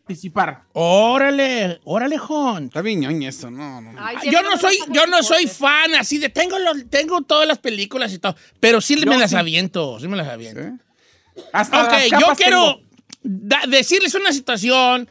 Órale, 0.75 1.81
órale, 1.85 2.19
Jon. 2.19 2.65
Está 2.65 2.83
bien 2.83 3.01
ñoño 3.01 3.29
eso, 3.29 3.51
no, 3.51 3.81
no. 3.81 3.93
no. 3.93 4.05
Ay, 4.05 4.17
Yo 4.31 4.43
no 4.43 4.59
soy, 4.59 4.79
yo 4.91 5.07
no 5.07 5.23
soy 5.23 5.47
fan 5.47 5.95
así 5.95 6.19
de 6.19 6.29
tengo 6.29 6.59
los, 6.59 6.89
tengo 6.91 7.23
todas 7.23 7.49
las 7.49 7.59
películas 7.59 8.13
y 8.13 8.19
todo, 8.19 8.37
pero 8.61 8.81
sí 8.81 8.97
Yo 8.97 9.07
me 9.07 9.17
las 9.19 9.33
aviento, 9.35 9.99
sí 9.99 10.09
me 10.09 10.17
las 10.17 10.29
aviento. 10.29 10.61
¿Eh? 10.61 10.73
Hasta 11.53 11.85
Ok, 11.85 11.93
las 12.11 12.21
yo 12.21 12.27
quiero 12.37 12.81
decirles 13.23 14.15
una 14.15 14.33
situación, 14.33 15.09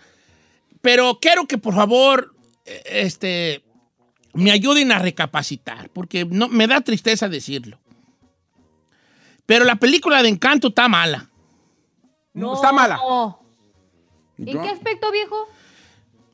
pero 0.81 1.17
quiero 1.19 1.47
que 1.47 1.57
por 1.57 1.73
favor, 1.73 2.35
eh, 2.65 2.83
este, 2.85 3.63
me 4.33 4.51
ayuden 4.51 4.91
a 4.91 4.99
recapacitar, 4.99 5.89
porque 5.89 6.25
no, 6.25 6.49
me 6.49 6.67
da 6.67 6.81
tristeza 6.81 7.27
decirlo. 7.29 7.79
Pero 9.45 9.65
la 9.65 9.75
película 9.75 10.21
de 10.21 10.29
Encanto 10.29 10.69
está 10.69 10.87
mala. 10.87 11.29
No. 12.33 12.53
Está 12.53 12.71
mala. 12.71 12.99
¿En 14.51 14.61
qué 14.61 14.69
aspecto, 14.69 15.11
viejo? 15.11 15.47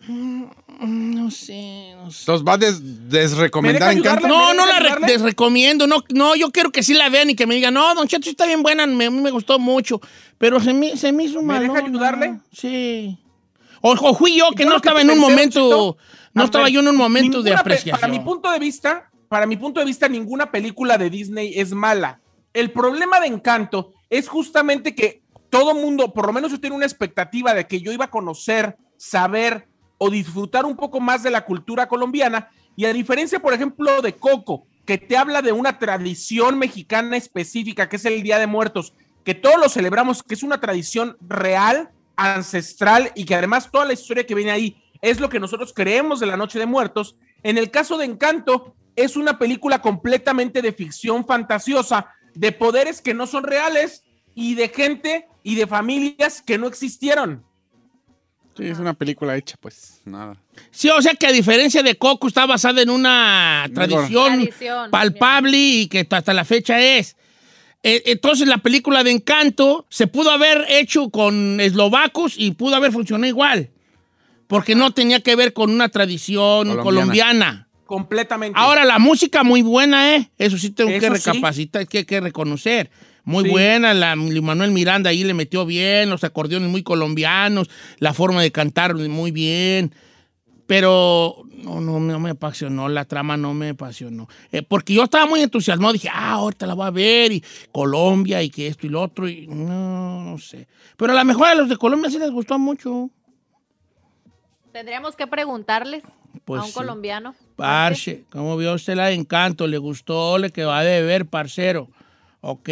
No 0.08 1.30
sé, 1.30 1.94
no 1.96 2.10
sé. 2.12 2.32
Los 2.32 2.44
va 2.44 2.54
a 2.54 2.58
des- 2.58 3.10
desrecomendar 3.10 3.90
¿Me 3.90 3.98
en 3.98 4.04
canto. 4.04 4.28
No, 4.28 4.50
¿Me 4.50 4.56
no 4.56 4.66
la 4.66 4.80
re- 4.80 4.88
ayudarle? 4.88 5.08
les 5.08 5.22
recomiendo. 5.22 5.88
No, 5.88 6.04
no, 6.14 6.36
yo 6.36 6.52
quiero 6.52 6.72
que 6.72 6.84
sí 6.84 6.94
la 6.94 7.10
vean 7.10 7.30
y 7.30 7.36
que 7.36 7.46
me 7.46 7.56
digan, 7.56 7.74
no, 7.74 7.94
Don 7.96 8.08
Cheto 8.08 8.24
sí 8.24 8.30
está 8.32 8.46
bien 8.46 8.64
buena, 8.64 8.88
me, 8.88 9.10
me 9.10 9.30
gustó 9.32 9.60
mucho. 9.60 10.00
Pero 10.38 10.60
se 10.62 10.74
me, 10.74 10.96
se 10.98 11.12
me 11.12 11.26
hizo 11.26 11.42
¿Me 11.42 11.48
mal. 11.48 11.62
deja 11.68 11.86
ayudarle? 11.86 12.40
Sí. 12.52 13.18
O, 13.82 13.92
o 13.92 14.16
fui 14.16 14.36
yo 14.38 14.50
que 14.52 14.64
Yo 14.64 14.70
no 14.70 14.76
que 14.76 14.88
estaba 14.88 15.02
en 15.02 15.10
un 15.12 15.20
momento, 15.20 15.98
no 16.34 16.44
estaba 16.44 16.66
ver, 16.66 16.74
yo 16.74 16.80
en 16.80 16.88
un 16.88 16.96
momento 16.98 17.42
de 17.44 17.54
apreciación. 17.54 18.00
Para 18.00 18.12
mi 18.12 18.20
punto 18.20 18.50
de 18.50 18.60
vista, 18.60 19.10
para 19.28 19.46
mi 19.46 19.58
punto 19.58 19.80
de 19.80 19.86
vista, 19.86 20.08
ninguna 20.08 20.50
película 20.52 20.98
de 20.98 21.10
Disney 21.10 21.54
es 21.56 21.74
mala. 21.74 22.20
El 22.54 22.72
problema 22.72 23.20
de 23.20 23.28
Encanto 23.28 23.92
es 24.10 24.28
justamente 24.28 24.96
que 24.96 25.22
todo 25.50 25.74
mundo, 25.74 26.14
por 26.14 26.28
lo 26.28 26.34
menos 26.34 26.52
yo 26.52 26.60
tenía 26.60 26.78
una 26.78 26.86
expectativa 26.86 27.54
de 27.54 27.68
que 27.68 27.82
yo 27.82 27.92
iba 27.92 28.06
a 28.06 28.12
conocer, 28.12 28.78
saber 28.98 29.68
o 29.98 30.10
disfrutar 30.10 30.66
un 30.66 30.76
poco 30.76 31.00
más 31.00 31.24
de 31.24 31.32
la 31.32 31.46
cultura 31.46 31.88
colombiana. 31.88 32.50
Y 32.76 32.86
a 32.86 32.94
diferencia, 32.94 33.40
por 33.40 33.54
ejemplo, 33.54 34.02
de 34.02 34.16
Coco, 34.16 34.66
que 34.86 34.98
te 34.98 35.18
habla 35.18 35.42
de 35.42 35.52
una 35.52 35.78
tradición 35.78 36.58
mexicana 36.58 37.18
específica, 37.18 37.90
que 37.90 37.98
es 37.98 38.06
el 38.06 38.24
Día 38.24 38.40
de 38.40 38.48
Muertos, 38.48 38.94
que 39.24 39.36
todos 39.36 39.60
lo 39.60 39.70
celebramos, 39.70 40.24
que 40.24 40.34
es 40.34 40.44
una 40.44 40.60
tradición 40.60 41.18
real, 41.22 41.92
ancestral 42.16 43.12
y 43.16 43.26
que 43.26 43.36
además 43.36 43.70
toda 43.72 43.86
la 43.86 43.94
historia 43.94 44.26
que 44.26 44.36
viene 44.36 44.52
ahí 44.52 44.82
es 45.02 45.20
lo 45.20 45.30
que 45.30 45.40
nosotros 45.40 45.74
creemos 45.74 46.20
de 46.20 46.26
la 46.26 46.38
Noche 46.38 46.60
de 46.60 46.66
Muertos. 46.66 47.18
En 47.44 47.58
el 47.58 47.72
caso 47.72 47.98
de 47.98 48.06
Encanto, 48.06 48.76
es 48.96 49.16
una 49.16 49.40
película 49.40 49.82
completamente 49.82 50.62
de 50.62 50.74
ficción 50.74 51.26
fantasiosa, 51.26 52.08
de 52.34 52.52
poderes 52.52 53.02
que 53.02 53.14
no 53.14 53.28
son 53.28 53.44
reales 53.44 54.04
y 54.36 54.56
de 54.56 54.70
gente 54.70 55.28
y 55.44 55.56
de 55.56 55.68
familias 55.68 56.42
que 56.42 56.58
no 56.58 56.68
existieron. 56.68 57.44
Sí, 58.58 58.66
es 58.66 58.78
una 58.80 58.94
película 58.94 59.38
hecha, 59.38 59.56
pues, 59.62 60.02
nada. 60.06 60.36
Sí, 60.72 60.90
o 60.90 61.02
sea 61.02 61.14
que 61.16 61.28
a 61.28 61.32
diferencia 61.32 61.82
de 61.82 61.96
Coco 61.96 62.28
está 62.28 62.46
basada 62.46 62.82
en 62.82 62.90
una 62.90 63.70
tradición 63.74 64.34
Tradición, 64.34 64.92
palpable 64.92 65.58
y 65.58 65.88
que 65.88 66.06
hasta 66.10 66.34
la 66.34 66.44
fecha 66.44 66.80
es. 66.82 67.16
Eh, 67.84 68.04
Entonces 68.08 68.48
la 68.50 68.58
película 68.58 69.04
de 69.06 69.12
Encanto 69.12 69.86
se 69.90 70.08
pudo 70.08 70.32
haber 70.32 70.66
hecho 70.68 71.10
con 71.10 71.62
eslovacos 71.62 72.34
y 72.38 72.52
pudo 72.52 72.76
haber 72.76 72.92
funcionado 72.92 73.28
igual. 73.28 73.70
Porque 74.48 74.76
no 74.76 74.92
tenía 74.92 75.22
que 75.22 75.36
ver 75.38 75.54
con 75.54 75.70
una 75.72 75.88
tradición 75.90 76.68
Colombiana. 76.68 76.84
colombiana. 76.84 77.68
Completamente. 77.86 78.60
Ahora 78.60 78.84
la 78.84 79.00
música 79.00 79.44
muy 79.44 79.62
buena, 79.62 80.16
¿eh? 80.16 80.30
Eso 80.38 80.58
sí 80.58 80.72
tengo 80.72 80.90
que 80.90 80.98
Eso 80.98 81.16
sí. 81.16 81.30
recapacitar, 81.30 81.88
que, 81.88 82.06
que 82.06 82.20
reconocer. 82.20 82.90
Muy 83.24 83.44
Sí. 83.46 83.50
buena, 83.52 83.94
la 83.94 84.16
Manuel 84.16 84.72
Miranda 84.72 85.10
ahí 85.10 85.24
le 85.24 85.34
metió 85.34 85.66
bien, 85.66 86.10
los 86.10 86.24
acordeones 86.24 86.70
muy 86.70 86.84
colombianos, 86.84 87.70
la 88.00 88.14
forma 88.14 88.42
de 88.42 88.52
cantar 88.52 88.96
muy 88.96 89.32
bien. 89.32 89.94
Pero 90.68 91.44
no, 91.64 91.82
no, 91.82 92.00
no 92.00 92.20
me 92.20 92.30
apasionó, 92.30 92.90
la 92.90 93.06
trama 93.06 93.36
no 93.38 93.54
me 93.56 93.70
apasionó. 93.70 94.28
Eh, 94.52 94.62
porque 94.62 94.94
yo 94.94 95.04
estaba 95.04 95.26
muy 95.26 95.42
entusiasmado, 95.42 95.94
dije, 95.94 96.10
ah, 96.14 96.34
ahorita 96.34 96.68
la 96.68 96.76
voy 96.76 96.86
a 96.86 96.92
ver, 96.92 97.32
y 97.32 97.44
Colombia, 97.72 98.42
y 98.44 98.50
que 98.52 98.68
esto 98.68 98.86
y 98.86 98.90
lo 98.90 99.02
otro, 99.02 99.28
y 99.28 99.48
no, 99.48 100.24
no 100.24 100.38
sé. 100.38 100.68
Pero 100.96 101.14
a 101.14 101.16
lo 101.16 101.26
mejor 101.26 101.48
a 101.48 101.56
los 101.56 101.70
de 101.70 101.78
Colombia 101.78 102.10
sí 102.12 102.20
les 102.20 102.30
gustó 102.32 102.60
mucho. 102.60 103.10
Tendríamos 104.72 105.16
que 105.16 105.26
preguntarles 105.28 106.04
Pues 106.46 106.62
a 106.62 106.64
un 106.66 106.70
sí. 106.70 106.76
colombiano. 106.76 107.34
Parche, 107.56 108.24
¿cómo 108.32 108.56
vio 108.56 108.74
usted 108.74 108.96
la 108.96 109.08
de 109.08 109.16
encanto? 109.16 109.66
¿Le 109.68 109.78
gustó? 109.80 110.38
¿Le 110.38 110.52
que 110.52 110.64
va 110.64 110.80
a 110.80 110.84
beber, 110.84 111.26
parcero? 111.26 111.90
Ok. 112.42 112.70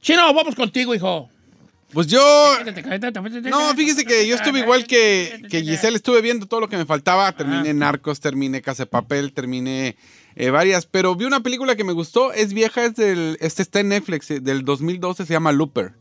Chino, 0.00 0.32
vamos 0.34 0.54
contigo, 0.54 0.94
hijo. 0.94 1.28
Pues 1.92 2.06
yo. 2.06 2.56
No, 3.44 3.74
fíjese 3.76 4.04
que 4.04 4.26
yo 4.26 4.34
estuve 4.34 4.60
igual 4.60 4.86
que, 4.86 5.42
que 5.50 5.62
Giselle, 5.62 5.96
estuve 5.96 6.22
viendo 6.22 6.46
todo 6.46 6.60
lo 6.60 6.68
que 6.68 6.76
me 6.76 6.86
faltaba. 6.86 7.30
Terminé 7.32 7.74
Narcos, 7.74 8.18
terminé 8.20 8.62
Casa 8.62 8.84
de 8.84 8.86
Papel, 8.86 9.32
terminé 9.32 9.96
eh, 10.34 10.48
varias, 10.50 10.86
pero 10.86 11.14
vi 11.14 11.26
una 11.26 11.40
película 11.42 11.76
que 11.76 11.84
me 11.84 11.92
gustó, 11.92 12.32
es 12.32 12.54
vieja, 12.54 12.86
es 12.86 12.94
del, 12.94 13.36
este 13.40 13.60
está 13.60 13.80
en 13.80 13.88
Netflix, 13.90 14.30
eh, 14.30 14.40
del 14.40 14.64
2012, 14.64 15.26
se 15.26 15.32
llama 15.34 15.52
Looper, 15.52 15.92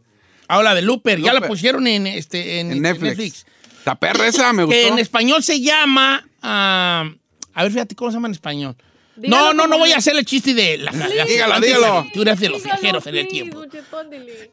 Habla 0.47 0.73
de 0.75 0.81
Looper, 0.81 1.19
ya 1.19 1.33
la 1.33 1.45
pusieron 1.47 1.85
en, 1.87 2.07
este, 2.07 2.59
en, 2.61 2.71
en 2.71 2.81
Netflix. 2.81 3.17
Netflix. 3.17 3.45
La 3.85 3.95
perra 3.95 4.27
esa 4.27 4.53
me 4.53 4.61
Que 4.67 4.79
gustó. 4.83 4.93
en 4.93 4.99
español 4.99 5.43
se 5.43 5.59
llama. 5.59 6.25
ah, 6.41 7.09
a 7.53 7.63
ver, 7.63 7.71
fíjate 7.73 7.95
cómo 7.95 8.11
se 8.11 8.15
llama 8.15 8.27
en 8.29 8.33
español. 8.33 8.75
Dígalo 9.21 9.53
no, 9.53 9.53
no, 9.53 9.67
no 9.67 9.77
voy 9.77 9.91
a 9.91 9.97
hacer 9.97 10.15
el 10.15 10.25
chiste 10.25 10.53
de 10.53 10.77
las 10.77 10.95
las 10.95 11.09
Dígalo, 11.09 11.25
flipantes 11.27 11.67
dígalo. 11.67 11.85
aventuras 11.97 12.39
de 12.39 12.49
los 12.49 12.63
Dígalo, 12.63 12.79
viajeros 12.81 13.07
en 13.07 13.15
el 13.17 13.27
tiempo. 13.27 13.63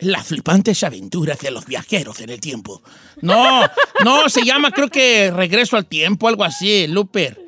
Las 0.00 0.26
flipantes 0.26 0.84
aventuras 0.84 1.38
de 1.40 1.50
los 1.50 1.66
viajeros 1.66 2.20
en 2.20 2.30
el 2.30 2.40
tiempo. 2.40 2.82
No, 3.22 3.62
no, 4.04 4.28
se 4.28 4.44
llama 4.44 4.70
creo 4.70 4.88
que 4.88 5.30
Regreso 5.30 5.76
al 5.76 5.86
Tiempo, 5.86 6.28
algo 6.28 6.44
así, 6.44 6.86
Looper. 6.86 7.40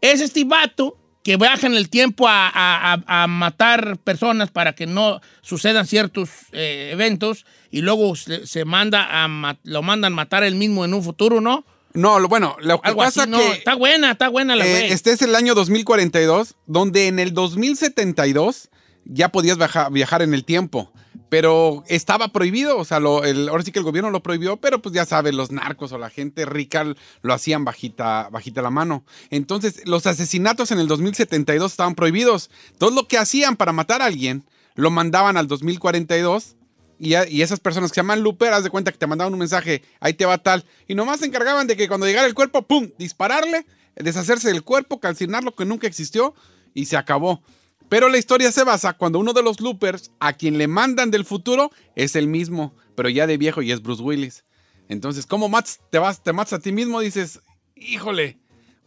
Es 0.00 0.20
este 0.20 0.44
vato 0.44 0.96
que 1.22 1.36
viaja 1.36 1.66
en 1.66 1.74
el 1.74 1.90
tiempo 1.90 2.26
a, 2.26 2.48
a- 2.48 3.02
a- 3.06 3.26
matar 3.26 3.98
personas 3.98 4.50
para 4.50 4.74
que 4.74 4.86
no 4.86 5.20
sucedan 5.42 5.86
ciertos 5.86 6.30
eh, 6.52 6.88
eventos 6.92 7.44
y 7.70 7.82
luego 7.82 8.16
se, 8.16 8.46
se 8.46 8.64
manda 8.64 9.06
a 9.10 9.56
lo 9.64 9.82
mandan 9.82 10.14
matar 10.14 10.44
él 10.44 10.54
mismo 10.54 10.84
en 10.86 10.94
un 10.94 11.02
futuro, 11.02 11.40
¿no? 11.42 11.66
No, 11.94 12.18
lo, 12.20 12.28
bueno, 12.28 12.56
lo 12.60 12.80
que 12.80 12.92
pasa 12.94 13.22
así, 13.22 13.30
no. 13.30 13.38
que 13.38 13.52
Está 13.52 13.74
buena, 13.74 14.12
está 14.12 14.28
buena 14.28 14.54
la 14.56 14.66
eh, 14.66 14.92
este 14.92 15.12
es 15.12 15.22
el 15.22 15.34
año 15.34 15.54
2042, 15.54 16.54
donde 16.66 17.08
en 17.08 17.18
el 17.18 17.34
2072 17.34 18.68
ya 19.04 19.30
podías 19.30 19.56
viaja- 19.58 19.88
viajar 19.90 20.22
en 20.22 20.34
el 20.34 20.44
tiempo. 20.44 20.92
pero 21.28 21.84
estaba 21.86 22.28
prohibido, 22.32 22.76
o 22.76 22.84
sea, 22.84 22.98
lo, 22.98 23.22
el, 23.24 23.48
ahora 23.48 23.62
sí 23.62 23.70
que 23.70 23.78
el 23.78 23.84
gobierno 23.84 24.10
lo 24.10 24.20
prohibió, 24.22 24.56
pero 24.56 24.82
pues 24.82 24.92
ya 24.94 25.04
sabes, 25.04 25.32
los 25.32 25.52
narcos 25.52 25.92
o 25.92 25.98
la 25.98 26.10
gente 26.10 26.44
rica 26.44 26.84
lo 27.22 27.32
hacían 27.34 27.64
bajita, 27.64 28.28
bajita 28.32 28.62
la 28.62 28.70
mano. 28.70 29.04
Entonces, 29.30 29.82
los 29.86 30.06
asesinatos 30.06 30.72
en 30.72 30.80
el 30.80 30.88
2072 30.88 31.70
estaban 31.72 31.94
prohibidos. 31.94 32.50
Todo 32.78 32.90
lo 32.90 33.06
que 33.06 33.16
hacían 33.16 33.56
para 33.56 33.72
matar 33.72 34.02
a 34.02 34.06
alguien, 34.06 34.44
lo 34.74 34.90
mandaban 34.90 35.36
al 35.36 35.46
2042 35.46 36.56
y, 37.00 37.40
esas 37.40 37.60
personas 37.60 37.90
que 37.90 37.94
se 37.94 38.00
llaman 38.02 38.22
Luper, 38.22 38.52
haz 38.52 38.62
de 38.62 38.70
cuenta 38.70 38.92
que 38.92 38.98
te 38.98 39.06
mandaban 39.06 39.32
un 39.32 39.38
mensaje, 39.38 39.82
ahí 40.00 40.12
te 40.12 40.26
va 40.26 40.36
tal, 40.36 40.66
y 40.86 40.94
nomás 40.94 41.20
se 41.20 41.26
encargaban 41.26 41.66
de 41.66 41.74
que 41.74 41.88
cuando 41.88 42.06
llegara 42.06 42.28
el 42.28 42.34
cuerpo, 42.34 42.62
¡pum!, 42.62 42.90
dispararle, 42.98 43.64
deshacerse 43.96 44.48
del 44.48 44.62
cuerpo, 44.62 45.00
calcinar 45.00 45.42
lo 45.42 45.54
que 45.54 45.64
nunca 45.64 45.86
existió 45.86 46.34
y 46.74 46.84
se 46.84 46.98
acabó. 46.98 47.42
Pero 47.88 48.10
la 48.10 48.18
historia 48.18 48.52
se 48.52 48.64
basa 48.64 48.92
cuando 48.92 49.18
uno 49.18 49.32
de 49.32 49.42
los 49.42 49.60
loopers, 49.60 50.12
a 50.20 50.34
quien 50.34 50.58
le 50.58 50.68
mandan 50.68 51.10
del 51.10 51.24
futuro, 51.24 51.70
es 51.96 52.14
el 52.16 52.28
mismo, 52.28 52.76
pero 52.94 53.08
ya 53.08 53.26
de 53.26 53.38
viejo 53.38 53.62
y 53.62 53.72
es 53.72 53.82
Bruce 53.82 54.02
Willis. 54.02 54.44
Entonces, 54.88 55.24
¿cómo 55.24 55.48
matas, 55.48 55.80
te, 55.90 55.98
vas, 55.98 56.22
te 56.22 56.34
matas 56.34 56.52
a 56.52 56.58
ti 56.58 56.70
mismo? 56.70 57.00
Dices, 57.00 57.40
híjole, 57.76 58.38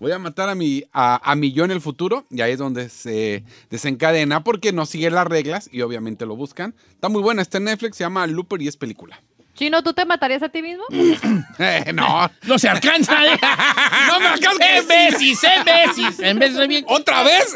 voy 0.04 0.12
a 0.12 0.20
matar 0.20 0.50
a 0.50 0.56
mi, 0.56 0.84
a, 0.92 1.32
a 1.32 1.36
mi 1.36 1.54
yo 1.54 1.64
en 1.66 1.72
el 1.72 1.80
futuro. 1.82 2.26
Y 2.30 2.42
ahí 2.42 2.52
es 2.52 2.60
donde 2.60 2.90
se 2.90 3.44
desencadena 3.70 4.44
porque 4.44 4.72
no 4.74 4.86
sigue 4.86 5.10
las 5.10 5.26
reglas 5.26 5.70
y 5.72 5.82
obviamente 5.82 6.26
lo 6.26 6.36
buscan. 6.36 6.76
Está 6.92 7.08
muy 7.10 7.22
buena, 7.22 7.42
está 7.42 7.58
en 7.58 7.64
Netflix, 7.66 7.98
se 7.98 8.04
llama 8.04 8.28
Looper 8.28 8.62
y 8.62 8.68
es 8.68 8.76
película. 8.78 9.22
Chino, 9.56 9.84
¿tú 9.84 9.94
te 9.94 10.04
matarías 10.06 10.42
a 10.44 10.50
ti 10.50 10.62
mismo? 10.62 10.84
Eh, 11.60 11.92
no, 11.94 12.30
No 12.44 12.60
se 12.60 12.68
alcanza. 12.68 13.26
¿eh? 13.26 13.40
No 14.08 14.20
me 14.20 14.28
alcanza 14.28 14.78
En 14.78 14.88
veces, 14.88 15.44
en 15.44 15.64
veces. 15.66 16.20
En 16.20 16.40
veces 16.40 16.68
bien. 16.68 16.86
¿otra 16.88 17.24
vez? 17.24 17.56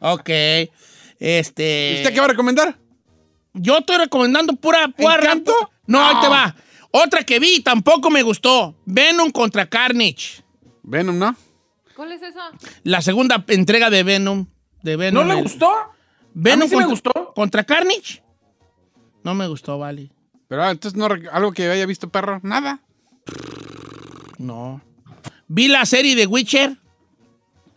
Ok. 0.00 0.30
Este. 1.18 1.94
¿Usted 1.98 2.12
qué 2.12 2.18
va 2.20 2.24
a 2.26 2.30
recomendar? 2.30 2.76
Yo 3.54 3.78
estoy 3.78 3.98
recomendando 3.98 4.54
pura. 4.54 4.88
pura 4.88 5.16
¿Encanto? 5.16 5.52
No, 5.86 6.04
ahí 6.04 6.16
te 6.20 6.26
No. 6.26 6.30
va. 6.30 6.56
Otra 6.90 7.22
que 7.24 7.38
vi 7.38 7.56
y 7.56 7.60
tampoco 7.60 8.10
me 8.10 8.22
gustó. 8.22 8.74
Venom 8.86 9.30
contra 9.30 9.66
Carnage. 9.66 10.42
Venom, 10.86 11.18
¿no? 11.18 11.36
¿Cuál 11.94 12.12
es 12.12 12.22
esa? 12.22 12.50
La 12.84 13.02
segunda 13.02 13.44
entrega 13.48 13.90
de 13.90 14.02
Venom. 14.02 14.46
De 14.82 14.92
¿No 14.92 14.98
Venom. 14.98 15.28
le 15.28 15.34
El- 15.34 15.42
gustó? 15.42 15.70
Venom 16.34 16.62
A 16.62 16.64
mí 16.64 16.68
sí 16.70 16.76
me 16.76 16.84
contra, 16.86 17.12
gustó. 17.12 17.34
contra 17.34 17.64
Carnage. 17.64 18.22
No 19.22 19.34
me 19.34 19.46
gustó, 19.48 19.78
vale. 19.78 20.10
Pero 20.48 20.62
ah, 20.62 20.70
entonces 20.70 20.96
no, 20.98 21.08
rec- 21.08 21.28
algo 21.32 21.52
que 21.52 21.68
haya 21.70 21.86
visto 21.86 22.08
perro, 22.08 22.38
nada. 22.42 22.80
No. 24.38 24.80
Vi 25.48 25.68
la 25.68 25.84
serie 25.86 26.14
de 26.14 26.26
Witcher. 26.26 26.76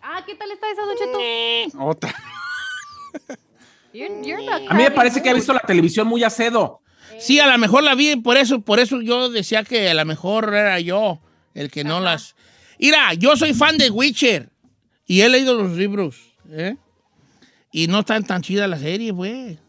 Ah, 0.01 0.23
¿qué 0.25 0.35
tal 0.35 0.51
está 0.51 0.67
esa, 0.71 0.81
Don 0.85 0.95
Cheto? 0.97 1.83
Otra. 1.85 2.13
You're- 3.93 4.21
you're 4.23 4.45
not 4.45 4.61
A 4.69 4.73
mí 4.75 4.83
me 4.83 4.91
parece 4.91 5.21
que 5.23 5.29
ha 5.29 5.33
visto 5.33 5.51
la 5.53 5.61
televisión 5.61 6.07
muy 6.07 6.23
acedo. 6.23 6.81
Sí, 7.19 7.39
a 7.39 7.47
lo 7.47 7.57
mejor 7.57 7.83
la 7.83 7.95
vi, 7.95 8.15
por 8.17 8.37
eso, 8.37 8.61
por 8.61 8.79
eso 8.79 9.01
yo 9.01 9.29
decía 9.29 9.63
que 9.63 9.89
a 9.89 9.93
lo 9.93 10.05
mejor 10.05 10.53
era 10.53 10.79
yo 10.79 11.19
el 11.53 11.69
que 11.71 11.83
no 11.83 11.99
las. 11.99 12.35
Mira, 12.79 13.13
yo 13.13 13.35
soy 13.35 13.53
fan 13.53 13.77
de 13.77 13.89
Witcher 13.89 14.49
y 15.05 15.21
he 15.21 15.29
leído 15.29 15.53
los 15.61 15.77
libros, 15.77 16.15
¿eh? 16.51 16.75
Y 17.71 17.87
no 17.87 18.03
tan 18.03 18.23
tan 18.23 18.41
chida 18.41 18.67
la 18.67 18.77
serie, 18.79 19.11
güey. 19.11 19.59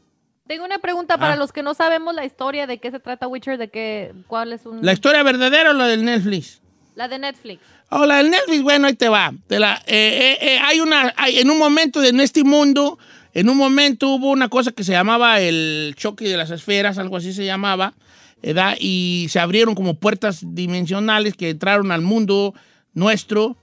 Tengo 0.46 0.64
una 0.64 0.78
pregunta 0.78 1.18
para 1.18 1.34
Ah. 1.34 1.36
los 1.36 1.52
que 1.52 1.62
no 1.62 1.74
sabemos 1.74 2.14
la 2.14 2.24
historia 2.24 2.66
de 2.66 2.78
qué 2.78 2.90
se 2.90 2.98
trata 3.00 3.28
Witcher, 3.28 3.58
de 3.58 3.68
qué, 3.68 4.12
cuál 4.26 4.52
es 4.52 4.64
un... 4.66 4.84
¿La 4.84 4.92
historia 4.92 5.22
verdadera 5.22 5.70
o 5.70 5.74
la 5.74 5.86
del 5.86 6.04
Netflix? 6.04 6.60
La 6.96 7.08
de 7.08 7.18
Netflix. 7.18 7.60
Oh, 7.90 8.06
la 8.06 8.18
del 8.18 8.30
Netflix, 8.30 8.62
bueno, 8.62 8.86
ahí 8.86 8.94
te 8.94 9.08
va. 9.08 9.32
Te 9.46 9.58
la- 9.58 9.82
eh, 9.86 10.38
eh, 10.40 10.54
eh, 10.54 10.58
hay 10.62 10.80
una, 10.80 11.12
hay- 11.16 11.38
en 11.38 11.50
un 11.50 11.58
momento 11.58 12.00
de 12.00 12.08
en 12.08 12.20
este 12.20 12.42
mundo, 12.44 12.98
en 13.34 13.48
un 13.48 13.56
momento 13.56 14.08
hubo 14.08 14.30
una 14.30 14.48
cosa 14.48 14.72
que 14.72 14.82
se 14.84 14.92
llamaba 14.92 15.40
el 15.40 15.94
choque 15.96 16.28
de 16.28 16.36
las 16.36 16.50
esferas, 16.50 16.98
algo 16.98 17.16
así 17.16 17.32
se 17.32 17.44
llamaba, 17.44 17.94
¿verdad? 18.42 18.76
y 18.80 19.26
se 19.30 19.38
abrieron 19.38 19.74
como 19.74 19.94
puertas 19.94 20.40
dimensionales 20.42 21.34
que 21.36 21.50
entraron 21.50 21.92
al 21.92 22.00
mundo 22.02 22.54
nuestro, 22.94 23.56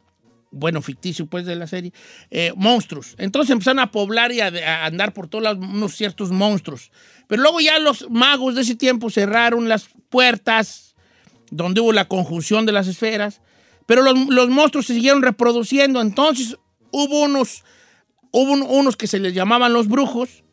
bueno, 0.51 0.81
ficticio 0.81 1.25
pues 1.25 1.45
de 1.45 1.55
la 1.55 1.67
serie, 1.67 1.91
eh, 2.31 2.53
monstruos. 2.55 3.15
Entonces 3.17 3.51
empezaron 3.51 3.79
a 3.79 3.91
poblar 3.91 4.31
y 4.31 4.41
a, 4.41 4.85
andar 4.85 5.13
por 5.13 5.27
todos 5.27 5.43
lados 5.43 5.59
unos 5.63 5.95
ciertos 5.95 6.31
monstruos. 6.31 6.91
Pero 7.27 7.41
luego 7.41 7.59
ya 7.59 7.79
los 7.79 8.09
magos 8.09 8.55
de 8.55 8.61
ese 8.61 8.75
tiempo 8.75 9.09
cerraron 9.09 9.67
las 9.67 9.89
puertas 10.09 10.95
donde 11.51 11.81
hubo 11.81 11.93
la 11.93 12.07
conjunción 12.07 12.65
de 12.65 12.71
las 12.71 12.87
esferas, 12.87 13.41
pero 13.85 14.01
los, 14.01 14.15
los 14.27 14.49
monstruos 14.49 14.85
se 14.85 14.93
siguieron 14.93 15.21
reproduciendo. 15.21 16.01
Entonces 16.01 16.57
hubo 16.91 17.21
unos, 17.21 17.63
hubo 18.31 18.51
un- 18.53 18.63
unos 18.63 18.95
que 18.97 19.07
se 19.07 19.19
les 19.19 19.33
llamaban 19.33 19.73
los 19.73 19.87
brujos, 19.87 20.43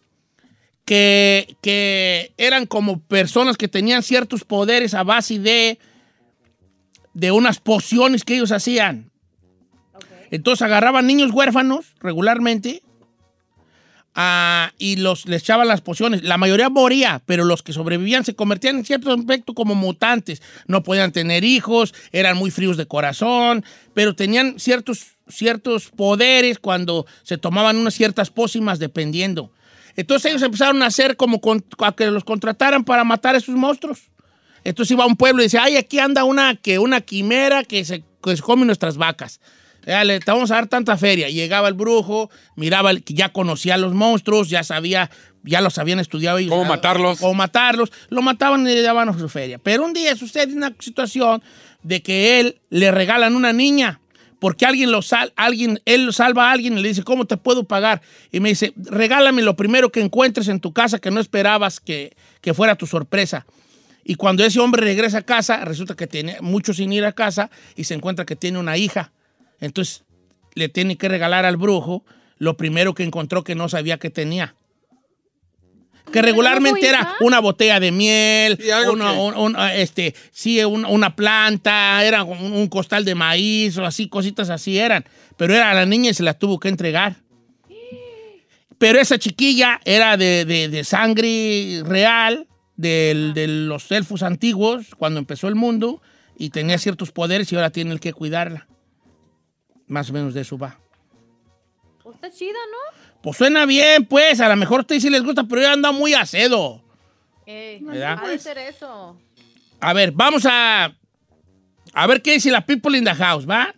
que, 0.84 1.56
que 1.62 2.32
eran 2.36 2.66
como 2.66 3.00
personas 3.00 3.56
que 3.56 3.68
tenían 3.68 4.02
ciertos 4.02 4.44
poderes 4.44 4.92
a 4.94 5.02
base 5.02 5.38
de, 5.38 5.78
de 7.14 7.30
unas 7.32 7.60
pociones 7.60 8.24
que 8.24 8.34
ellos 8.34 8.52
hacían. 8.52 9.10
Entonces 10.30 10.62
agarraban 10.62 11.06
niños 11.06 11.30
huérfanos 11.32 11.94
regularmente 12.00 12.82
ah, 14.14 14.72
y 14.78 14.96
los, 14.96 15.26
les 15.26 15.42
echaban 15.42 15.68
las 15.68 15.80
pociones. 15.80 16.22
La 16.24 16.38
mayoría 16.38 16.68
moría, 16.70 17.22
pero 17.26 17.44
los 17.44 17.62
que 17.62 17.72
sobrevivían 17.72 18.24
se 18.24 18.34
convertían 18.34 18.76
en 18.78 18.84
cierto 18.84 19.12
aspecto 19.12 19.54
como 19.54 19.74
mutantes. 19.74 20.42
No 20.66 20.82
podían 20.82 21.12
tener 21.12 21.44
hijos, 21.44 21.94
eran 22.12 22.36
muy 22.36 22.50
fríos 22.50 22.76
de 22.76 22.86
corazón, 22.86 23.64
pero 23.92 24.14
tenían 24.14 24.58
ciertos, 24.58 25.06
ciertos 25.28 25.90
poderes 25.90 26.58
cuando 26.58 27.06
se 27.22 27.38
tomaban 27.38 27.76
unas 27.76 27.94
ciertas 27.94 28.30
pócimas 28.30 28.78
dependiendo. 28.78 29.52
Entonces 29.96 30.32
ellos 30.32 30.42
empezaron 30.42 30.82
a 30.82 30.86
hacer 30.86 31.16
como 31.16 31.40
con- 31.40 31.64
a 31.78 31.92
que 31.94 32.06
los 32.10 32.24
contrataran 32.24 32.82
para 32.84 33.04
matar 33.04 33.36
a 33.36 33.38
esos 33.38 33.54
monstruos. 33.54 34.10
Entonces 34.64 34.90
iba 34.92 35.04
a 35.04 35.06
un 35.06 35.16
pueblo 35.16 35.42
y 35.42 35.46
decía, 35.46 35.62
ay, 35.64 35.76
aquí 35.76 35.98
anda 35.98 36.24
una, 36.24 36.56
que, 36.56 36.78
una 36.78 37.00
quimera 37.02 37.62
que 37.64 37.84
se, 37.84 38.02
que 38.22 38.36
se 38.36 38.42
come 38.42 38.64
nuestras 38.66 38.96
vacas. 38.96 39.40
Dale, 39.84 40.18
te 40.20 40.30
vamos 40.30 40.50
a 40.50 40.54
dar 40.54 40.66
tanta 40.66 40.96
feria. 40.96 41.28
Llegaba 41.28 41.68
el 41.68 41.74
brujo, 41.74 42.30
miraba, 42.56 42.90
el- 42.90 43.04
que 43.04 43.12
ya 43.12 43.28
conocía 43.30 43.74
a 43.74 43.78
los 43.78 43.92
monstruos, 43.92 44.48
ya 44.48 44.64
sabía, 44.64 45.10
ya 45.42 45.60
los 45.60 45.76
habían 45.76 46.00
estudiado. 46.00 46.38
ellos, 46.38 46.50
¿Cómo 46.50 46.64
matarlos? 46.64 47.18
Cómo 47.20 47.34
matarlos. 47.34 47.92
Lo 48.08 48.22
mataban 48.22 48.62
y 48.62 48.72
le 48.74 48.80
daban 48.80 49.16
su 49.18 49.28
feria. 49.28 49.58
Pero 49.58 49.84
un 49.84 49.92
día 49.92 50.16
sucede 50.16 50.54
una 50.54 50.72
situación 50.80 51.42
de 51.82 52.02
que 52.02 52.40
él 52.40 52.60
le 52.70 52.90
regalan 52.92 53.36
una 53.36 53.52
niña. 53.52 54.00
Porque 54.38 54.64
alguien 54.66 54.90
lo 54.90 55.00
sal, 55.02 55.32
alguien, 55.36 55.80
él 55.84 56.06
lo 56.06 56.12
salva 56.12 56.48
a 56.48 56.52
alguien 56.52 56.78
y 56.78 56.82
le 56.82 56.88
dice, 56.88 57.02
¿cómo 57.02 57.26
te 57.26 57.36
puedo 57.36 57.64
pagar? 57.64 58.00
Y 58.32 58.40
me 58.40 58.50
dice, 58.50 58.72
regálame 58.76 59.42
lo 59.42 59.54
primero 59.56 59.90
que 59.92 60.00
encuentres 60.00 60.48
en 60.48 60.60
tu 60.60 60.72
casa 60.72 60.98
que 60.98 61.10
no 61.10 61.20
esperabas 61.20 61.80
que, 61.80 62.14
que 62.42 62.52
fuera 62.52 62.74
tu 62.74 62.86
sorpresa. 62.86 63.46
Y 64.04 64.16
cuando 64.16 64.44
ese 64.44 64.60
hombre 64.60 64.82
regresa 64.82 65.18
a 65.18 65.22
casa, 65.22 65.64
resulta 65.64 65.94
que 65.96 66.06
tiene 66.06 66.36
mucho 66.40 66.74
sin 66.74 66.92
ir 66.92 67.04
a 67.04 67.12
casa 67.12 67.50
y 67.74 67.84
se 67.84 67.94
encuentra 67.94 68.24
que 68.26 68.36
tiene 68.36 68.58
una 68.58 68.76
hija. 68.76 69.12
Entonces 69.60 70.04
le 70.54 70.68
tiene 70.68 70.96
que 70.96 71.08
regalar 71.08 71.44
al 71.46 71.56
brujo 71.56 72.04
lo 72.38 72.56
primero 72.56 72.94
que 72.94 73.02
encontró 73.02 73.42
que 73.44 73.54
no 73.54 73.68
sabía 73.68 73.98
que 73.98 74.10
tenía. 74.10 74.54
Que 76.12 76.20
regularmente 76.20 76.86
era 76.86 77.14
una 77.20 77.40
botella 77.40 77.80
de 77.80 77.90
miel, 77.90 78.58
una, 78.92 79.12
que- 79.12 79.18
un- 79.18 79.36
un- 79.36 79.56
este, 79.74 80.14
sí, 80.32 80.62
un- 80.62 80.84
una 80.84 81.16
planta, 81.16 82.04
era 82.04 82.24
un, 82.24 82.52
un 82.52 82.68
costal 82.68 83.04
de 83.06 83.14
maíz 83.14 83.78
o 83.78 83.86
así, 83.86 84.08
cositas 84.08 84.50
así 84.50 84.78
eran. 84.78 85.04
Pero 85.38 85.54
era 85.54 85.72
la 85.72 85.86
niña 85.86 86.10
y 86.10 86.14
se 86.14 86.22
la 86.22 86.34
tuvo 86.34 86.60
que 86.60 86.68
entregar. 86.68 87.16
Pero 88.78 89.00
esa 89.00 89.18
chiquilla 89.18 89.80
era 89.84 90.16
de, 90.18 90.44
de- 90.44 90.68
de 90.68 90.84
sangre 90.84 91.82
real 91.86 92.46
del- 92.76 93.34
de 93.34 93.46
los 93.48 93.90
elfos 93.92 94.22
antiguos 94.22 94.94
cuando 94.96 95.18
empezó 95.20 95.48
el 95.48 95.54
mundo 95.54 96.02
y 96.36 96.50
tenía 96.50 96.78
ciertos 96.78 97.12
poderes 97.12 97.52
y 97.52 97.56
ahora 97.56 97.70
tiene 97.70 97.92
el 97.92 98.00
que 98.00 98.12
cuidarla. 98.12 98.66
Más 99.86 100.10
o 100.10 100.12
menos 100.12 100.34
de 100.34 100.40
eso 100.40 100.58
va. 100.58 100.78
Pues 102.02 102.16
está 102.16 102.30
chida, 102.30 102.52
¿no? 102.70 102.98
Pues 103.22 103.36
suena 103.36 103.64
bien, 103.66 104.04
pues. 104.06 104.40
A 104.40 104.48
lo 104.48 104.56
mejor 104.56 104.78
a 104.78 104.80
ustedes 104.82 105.02
sí 105.02 105.10
les 105.10 105.22
gusta, 105.22 105.44
pero 105.44 105.62
yo 105.62 105.70
ando 105.70 105.92
muy 105.92 106.14
acedo. 106.14 106.82
Eh, 107.46 107.78
¿Verdad? 107.82 108.18
ha 108.22 108.28
de 108.28 108.38
ser 108.38 108.58
eso. 108.58 109.18
A 109.80 109.92
ver, 109.92 110.12
vamos 110.12 110.44
a. 110.46 110.94
A 111.92 112.06
ver 112.06 112.22
qué 112.22 112.32
dice 112.32 112.50
la 112.50 112.64
People 112.66 112.96
in 112.98 113.04
the 113.04 113.14
House, 113.14 113.48
¿va? 113.48 113.74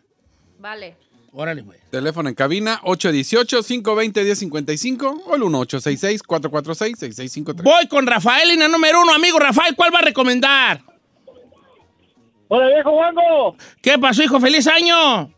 Vale. 0.59 0.97
Órale, 1.39 1.61
güey. 1.61 1.79
Teléfono 1.91 2.31
en 2.31 2.35
cabina 2.35 2.81
818-520-1055 2.81 5.25
o 5.27 5.35
el 5.35 5.43
1866-446-6653. 5.43 7.63
Voy 7.63 7.87
con 7.89 8.07
Rafael, 8.07 8.49
línea 8.49 8.69
número 8.69 9.03
uno. 9.03 9.13
Amigo 9.13 9.39
Rafael, 9.39 9.77
¿cuál 9.77 9.95
va 9.95 9.99
a 9.99 10.03
recomendar? 10.03 10.81
Hola 12.49 12.69
viejo 12.69 12.91
Wango, 12.91 13.55
¿Qué 13.83 13.99
pasó, 13.99 14.23
hijo? 14.23 14.41
¡Feliz 14.41 14.67
año! 14.67 15.31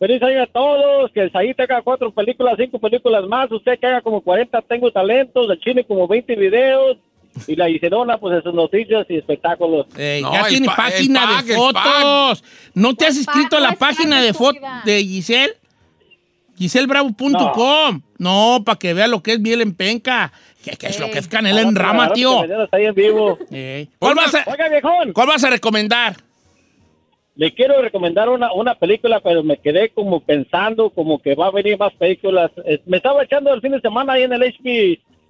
feliz 0.00 0.20
año 0.22 0.42
a 0.42 0.46
todos, 0.46 1.12
que 1.12 1.20
el 1.20 1.30
Saí 1.30 1.54
tenga 1.54 1.80
cuatro 1.82 2.12
películas, 2.12 2.56
cinco 2.58 2.80
películas 2.80 3.24
más, 3.28 3.52
usted 3.52 3.78
que 3.78 3.86
haga 3.86 4.00
como 4.00 4.20
40 4.20 4.62
Tengo 4.62 4.90
Talentos, 4.90 5.48
el 5.48 5.60
Chile 5.60 5.84
como 5.84 6.08
20 6.08 6.34
videos, 6.34 6.96
y 7.46 7.56
la 7.56 7.68
Isidona 7.68 8.18
pues 8.18 8.36
en 8.36 8.42
sus 8.42 8.54
noticias 8.54 9.06
y 9.08 9.16
espectáculos. 9.16 9.86
Eh, 9.96 10.20
No, 10.22 10.32
ya 10.32 10.48
tiene 10.48 10.66
pa- 10.66 10.76
página 10.76 11.20
pack, 11.36 11.44
de 11.46 11.54
fotos. 11.54 12.44
¿No 12.74 12.94
te 12.94 13.06
has 13.06 13.16
inscrito 13.16 13.56
a 13.56 13.60
la 13.60 13.68
no 13.68 13.72
es 13.74 13.78
página 13.78 14.20
de 14.22 14.34
fotos 14.34 14.60
de 14.84 15.02
Giselle? 15.04 15.54
GiselleBravo.com. 16.56 18.00
No, 18.18 18.62
para 18.64 18.78
que 18.78 18.94
vea 18.94 19.06
lo 19.06 19.22
que 19.22 19.32
es 19.34 19.40
miel 19.40 19.60
en 19.62 19.74
penca. 19.74 20.32
Que, 20.64 20.72
que 20.72 20.88
es 20.88 20.98
lo 20.98 21.08
que 21.10 21.18
es 21.20 21.28
canela 21.28 21.60
en 21.62 21.74
rama, 21.76 22.12
tío. 22.12 22.40
ahí 22.72 22.86
en 22.86 22.94
vivo. 22.94 23.38
¿Cuál, 23.98 24.14
vas 24.16 24.34
a, 24.34 24.44
Oiga, 24.50 24.68
viejón, 24.68 25.12
¿Cuál 25.12 25.28
vas 25.28 25.44
a 25.44 25.50
recomendar? 25.50 26.16
le 27.36 27.54
quiero 27.54 27.80
recomendar 27.80 28.28
una, 28.28 28.52
una 28.52 28.74
película, 28.74 29.20
pero 29.20 29.44
me 29.44 29.58
quedé 29.58 29.90
como 29.90 30.18
pensando 30.18 30.90
como 30.90 31.20
que 31.22 31.36
va 31.36 31.46
a 31.46 31.50
venir 31.52 31.78
más 31.78 31.92
películas. 31.92 32.50
Me 32.84 32.96
estaba 32.96 33.22
echando 33.22 33.54
el 33.54 33.60
fin 33.60 33.70
de 33.70 33.80
semana 33.80 34.14
ahí 34.14 34.24
en 34.24 34.32
el 34.32 34.42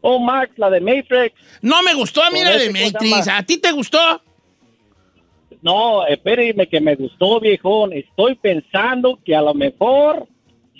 HBO 0.02 0.20
Max, 0.20 0.52
la 0.56 0.70
de 0.70 0.80
Matrix. 0.80 1.34
No 1.62 1.82
me 1.82 1.94
gustó 1.94 2.22
a 2.22 2.30
mí 2.30 2.42
la 2.42 2.50
de 2.50 2.56
ese, 2.56 2.66
¿cómo 2.72 2.78
se 2.78 2.92
Matrix. 2.92 3.28
¿A 3.28 3.42
ti 3.42 3.58
te 3.58 3.72
gustó? 3.72 3.98
No, 5.62 6.06
espéreme 6.06 6.68
que 6.68 6.80
me 6.80 6.94
gustó, 6.94 7.40
viejón. 7.40 7.92
Estoy 7.92 8.36
pensando 8.36 9.18
que 9.24 9.34
a 9.34 9.42
lo 9.42 9.54
mejor 9.54 10.26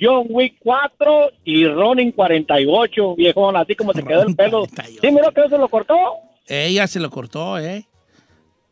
John 0.00 0.26
Wick 0.31 0.57
4 0.61 1.31
y 1.44 1.66
Ronin 1.66 2.12
48, 2.12 3.16
viejón, 3.16 3.57
así 3.57 3.74
como 3.74 3.92
se 3.92 4.02
quedó 4.07 4.22
el 4.22 4.37
pelo. 4.37 4.66
48. 4.66 5.00
¿Sí 5.00 5.11
miró 5.11 5.33
que 5.33 5.48
se 5.48 5.59
lo 5.59 5.68
cortó? 5.68 5.96
Ella 6.46 6.87
se 6.87 7.00
lo 7.00 7.11
cortó, 7.11 7.59
¿eh? 7.59 7.87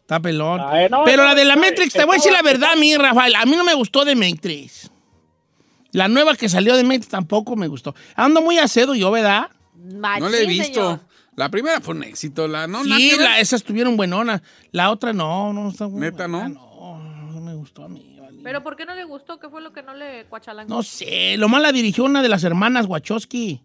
Está 0.01 0.21
pelón. 0.21 0.61
Ay, 0.65 0.87
no, 0.89 1.03
Pero 1.05 1.23
no, 1.25 1.29
la 1.29 1.35
de 1.35 1.45
la 1.45 1.57
no, 1.57 1.63
Matrix, 1.63 1.93
te 1.93 2.05
voy 2.05 2.15
a 2.15 2.19
decir 2.19 2.33
la 2.33 2.43
verdad 2.43 2.71
a 2.73 2.77
mí, 2.77 2.97
Rafael. 2.97 3.35
A 3.35 3.45
mí 3.45 3.57
no 3.57 3.65
me 3.65 3.75
gustó 3.75 4.05
de 4.05 4.15
Matrix. 4.15 4.91
La 5.91 6.07
nueva 6.09 6.37
que 6.37 6.49
salió 6.49 6.77
de 6.77 6.85
Matrix 6.85 7.09
tampoco 7.09 7.57
me 7.57 7.67
gustó. 7.67 7.95
Ando 8.15 8.41
muy 8.41 8.59
acedo 8.59 8.95
yo, 8.95 9.11
¿verdad? 9.11 9.49
No 9.77 10.29
le 10.29 10.43
he 10.43 10.47
visto. 10.47 11.01
La 11.37 11.51
primera 11.51 11.81
fue 11.81 11.95
un 11.95 12.03
éxito. 12.05 12.49
La, 12.49 12.67
no, 12.67 12.83
sí, 12.83 13.13
la- 13.19 13.39
esas 13.41 13.61
estuvieron 13.61 13.97
buenonas. 13.97 14.41
La 14.73 14.91
otra 14.91 15.13
no, 15.13 15.53
no 15.53 15.69
está 15.71 15.87
muy 15.87 16.01
Neta, 16.01 16.27
buena, 16.27 16.49
¿no? 16.49 16.99
No, 16.99 17.33
no 17.33 17.41
me 17.43 17.55
gustó 17.55 17.85
a 17.85 17.89
mí. 17.89 18.17
vale. 18.19 18.41
Pero 18.43 18.63
¿por 18.63 18.75
qué 18.77 18.87
no 18.87 18.95
le 18.95 19.05
gustó? 19.05 19.39
¿Qué 19.39 19.49
fue 19.51 19.61
lo 19.61 19.73
que 19.73 19.83
no 19.83 19.93
le 19.95 20.25
cuachalangó? 20.27 20.75
No 20.75 20.83
sé, 20.83 21.37
lo 21.37 21.49
más 21.51 21.61
la 21.61 21.73
dirigió 21.73 22.05
una 22.05 22.23
de 22.23 22.29
las 22.31 22.43
hermanas 22.45 22.87
Wachowski. 22.87 23.61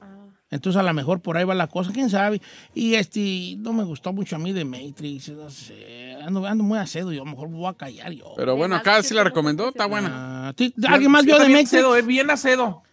Ah. 0.00 0.26
Entonces 0.50 0.78
a 0.78 0.84
lo 0.84 0.94
mejor 0.94 1.20
por 1.20 1.36
ahí 1.36 1.44
va 1.44 1.56
la 1.56 1.66
cosa, 1.66 1.90
quién 1.92 2.08
sabe. 2.08 2.40
Y 2.72 2.94
este, 2.94 3.56
no 3.58 3.72
me 3.72 3.82
gustó 3.82 4.12
mucho 4.12 4.36
a 4.36 4.38
mí 4.38 4.52
de 4.52 4.64
Matrix, 4.64 5.30
no 5.30 5.50
sé. 5.50 6.16
Ando, 6.24 6.46
ando 6.46 6.62
muy 6.62 6.78
acedo, 6.78 7.12
yo 7.12 7.22
a 7.22 7.24
lo 7.24 7.32
mejor 7.32 7.48
me 7.48 7.56
voy 7.56 7.68
a 7.68 7.74
callar 7.74 8.12
yo. 8.12 8.32
Pero 8.36 8.54
bueno, 8.54 8.76
acá 8.76 9.02
sí 9.02 9.12
la 9.12 9.24
recomendó, 9.24 9.70
está 9.70 9.86
buena. 9.86 10.48
Ah, 10.48 10.52
¿ti- 10.54 10.72
¿Alguien 10.86 11.10
más 11.10 11.24
vio 11.24 11.34
de 11.38 11.46
bien 11.46 11.52
Matrix? 11.58 11.72
acedo, 11.72 11.96
es 11.96 12.06
bien 12.06 12.30
acedo. 12.30 12.84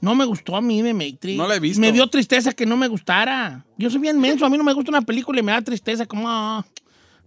No 0.00 0.14
me 0.14 0.24
gustó 0.24 0.54
a 0.56 0.60
mí 0.60 0.80
de 0.82 0.94
Matrix. 0.94 1.36
No 1.36 1.48
la 1.48 1.56
he 1.56 1.60
visto. 1.60 1.80
Me 1.80 1.90
dio 1.92 2.06
tristeza 2.08 2.52
que 2.52 2.66
no 2.66 2.76
me 2.76 2.86
gustara. 2.88 3.64
Yo 3.76 3.90
soy 3.90 4.00
bien 4.00 4.18
menso, 4.20 4.46
a 4.46 4.50
mí 4.50 4.56
no 4.56 4.64
me 4.64 4.72
gusta 4.72 4.90
una 4.90 5.02
película 5.02 5.40
y 5.40 5.42
me 5.42 5.52
da 5.52 5.60
tristeza, 5.62 6.06
como 6.06 6.28
ah, 6.30 6.64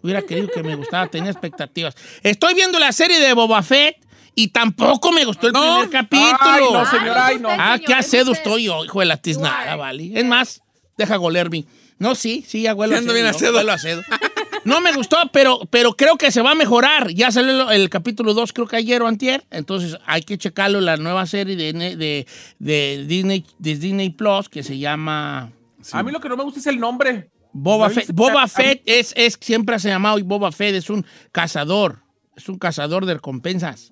hubiera 0.02 0.22
querido 0.22 0.48
que 0.48 0.64
me 0.64 0.76
gustara, 0.76 1.08
tenía 1.08 1.32
expectativas. 1.32 1.96
Estoy 2.24 2.54
viendo 2.54 2.80
la 2.80 2.92
serie 2.94 3.20
de 3.20 3.34
Boba 3.34 3.62
Fett 3.62 3.98
y 4.36 4.48
tampoco 4.50 5.12
me 5.12 5.26
gustó 5.26 5.48
el 5.48 5.54
No. 5.54 5.60
primer 5.82 5.90
capítulo. 5.90 6.38
Ay, 6.40 6.64
no, 6.72 6.80
Ah, 6.80 6.86
señor, 6.90 7.18
es 7.18 7.24
ay, 7.24 7.40
no. 7.40 7.50
Ah, 7.52 7.78
qué 7.86 7.94
acedo 7.94 8.32
estoy 8.32 8.64
yo, 8.66 8.86
hijo 8.86 9.00
de 9.02 9.06
la 9.06 9.18
tiznada? 9.18 9.76
¿vale? 9.76 10.12
Es 10.16 10.24
más, 10.26 10.62
deja 10.98 11.18
golerme. 11.18 11.66
No, 12.00 12.16
sí, 12.16 12.44
sí, 12.48 12.62
Sí, 12.62 12.68
ando 12.68 13.14
bien 13.14 13.26
acedo. 13.26 13.58
huelo 13.58 13.74
acedo. 13.74 14.02
No 14.64 14.80
me 14.82 14.94
gustó, 14.94 15.18
pero, 15.34 15.62
pero 15.70 15.94
creo 15.94 16.18
que 16.18 16.32
se 16.32 16.42
va 16.42 16.52
a 16.52 16.56
mejorar. 16.56 17.12
Ya 17.12 17.32
salió 17.32 17.70
el, 17.72 17.82
el 17.82 17.90
capítulo 17.90 18.34
2, 18.34 18.54
creo 18.54 18.68
que 18.68 18.76
ayer 18.76 19.02
o 19.02 19.08
antier. 19.08 19.44
Entonces 19.50 19.98
hay 20.06 20.22
que 20.22 20.38
checarlo, 20.38 20.82
la 20.82 20.98
nueva 20.98 21.26
serie 21.26 21.56
de, 21.56 21.74
de, 21.74 22.28
de 22.60 23.06
Disney, 23.08 23.46
de 23.58 23.76
Disney 23.76 24.10
Plus 24.12 24.50
que 24.50 24.64
se 24.64 24.78
llama 24.78 25.52
A 25.92 26.04
mí 26.04 26.12
lo 26.12 26.20
que 26.20 26.30
no 26.30 26.38
me 26.38 26.44
gusta 26.44 26.60
es 26.60 26.68
el 26.68 26.80
nombre. 26.80 27.30
Boba 27.54 27.90
¿No 27.90 27.94
Fett. 27.94 28.12
Boba 28.14 28.48
Fett 28.48 28.82
es, 28.86 29.14
es, 29.18 29.38
siempre 29.42 29.78
se 29.80 29.90
ha 29.90 29.96
llamado 29.96 30.20
y 30.20 30.22
Boba 30.22 30.52
Fett 30.52 30.76
es 30.76 30.90
un 30.90 31.06
cazador. 31.32 32.00
Es 32.36 32.48
un 32.48 32.58
cazador 32.58 33.06
de 33.06 33.16
recompensas. 33.16 33.92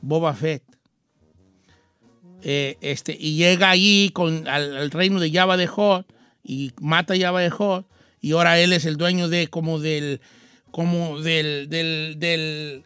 Boba 0.00 0.34
Fett. 0.34 0.62
Eh, 2.42 2.76
este, 2.80 3.16
y 3.18 3.36
llega 3.36 3.70
ahí 3.70 4.10
con, 4.12 4.46
al, 4.46 4.76
al 4.76 4.90
reino 4.90 5.18
de 5.20 5.30
Java 5.30 5.56
de 5.56 5.66
Hot 5.66 6.06
y 6.44 6.72
mata 6.80 7.14
a 7.14 7.18
Java 7.18 7.40
de 7.40 7.50
Hot 7.50 7.86
y 8.20 8.32
ahora 8.32 8.58
él 8.58 8.72
es 8.72 8.84
el 8.84 8.96
dueño 8.96 9.28
de 9.28 9.48
como 9.48 9.78
del 9.78 10.20
como 10.70 11.20
del 11.20 11.68
del, 11.68 12.16
del 12.18 12.84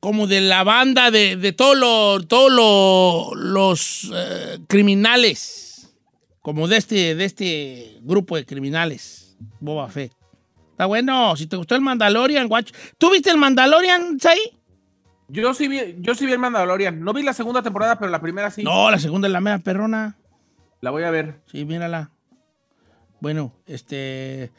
como 0.00 0.26
de 0.26 0.40
la 0.42 0.64
banda 0.64 1.10
de, 1.10 1.36
de 1.36 1.52
todos 1.52 1.76
lo- 1.76 3.34
los 3.34 4.10
eh, 4.14 4.58
criminales 4.68 5.94
como 6.42 6.68
de 6.68 6.76
este 6.76 7.14
de 7.14 7.24
este 7.24 7.98
grupo 8.02 8.36
de 8.36 8.44
criminales 8.44 9.36
Boba 9.60 9.88
Fett 9.88 10.12
está 10.70 10.86
bueno 10.86 11.34
si 11.36 11.46
te 11.46 11.56
gustó 11.56 11.74
el 11.74 11.80
Mandalorian 11.80 12.50
watch 12.50 12.72
¿tú 12.98 13.10
viste 13.10 13.30
el 13.30 13.38
Mandalorian 13.38 14.20
Sai? 14.20 14.38
Yo 15.28 15.54
sí 15.54 15.68
vi, 15.68 15.96
yo 16.00 16.14
sí 16.14 16.26
vi 16.26 16.32
el 16.32 16.38
Mandalorian. 16.38 17.00
No 17.00 17.14
vi 17.14 17.22
la 17.22 17.32
segunda 17.32 17.62
temporada, 17.62 17.98
pero 17.98 18.10
la 18.10 18.20
primera 18.20 18.50
sí. 18.50 18.62
no 18.62 18.90
la 18.90 18.98
segunda 18.98 19.26
es 19.26 19.32
la 19.32 19.40
mera 19.40 19.58
perrona 19.58 20.18
La 20.82 20.90
voy 20.90 21.02
a 21.04 21.10
ver. 21.10 21.40
Sí, 21.50 21.64
mírala. 21.64 22.10
Bueno, 23.24 23.54
este. 23.66 24.52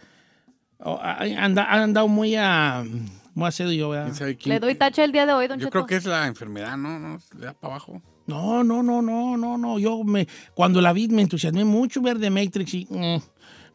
oh, 0.79 0.99
ha- 0.99 1.19
anda, 1.37 1.65
ha 1.65 1.83
andado 1.83 2.07
muy 2.07 2.35
a. 2.35 2.83
Muy 3.35 3.47
acedo 3.47 3.71
yo, 3.71 3.89
¿verdad? 3.89 4.15
Le 4.45 4.59
doy 4.59 4.73
tache 4.73 5.03
el 5.03 5.11
día 5.11 5.27
de 5.27 5.33
hoy, 5.33 5.47
don 5.47 5.59
Yo 5.59 5.65
Cheto. 5.67 5.71
creo 5.71 5.85
que 5.85 5.97
es 5.97 6.05
la 6.05 6.25
enfermedad, 6.25 6.75
¿no? 6.77 6.97
¿no? 6.97 7.19
Le 7.37 7.45
da 7.45 7.53
para 7.53 7.75
abajo. 7.75 8.01
No, 8.25 8.63
no, 8.63 8.81
no, 8.81 9.03
no, 9.03 9.37
no, 9.37 9.55
no. 9.59 9.77
Yo 9.77 10.03
me. 10.03 10.27
Cuando 10.55 10.81
la 10.81 10.93
vi 10.93 11.07
me 11.09 11.21
entusiasmé 11.21 11.63
mucho 11.63 12.01
ver 12.01 12.17
de 12.17 12.31
Matrix 12.31 12.73
y. 12.73 12.87
mm, 12.89 13.21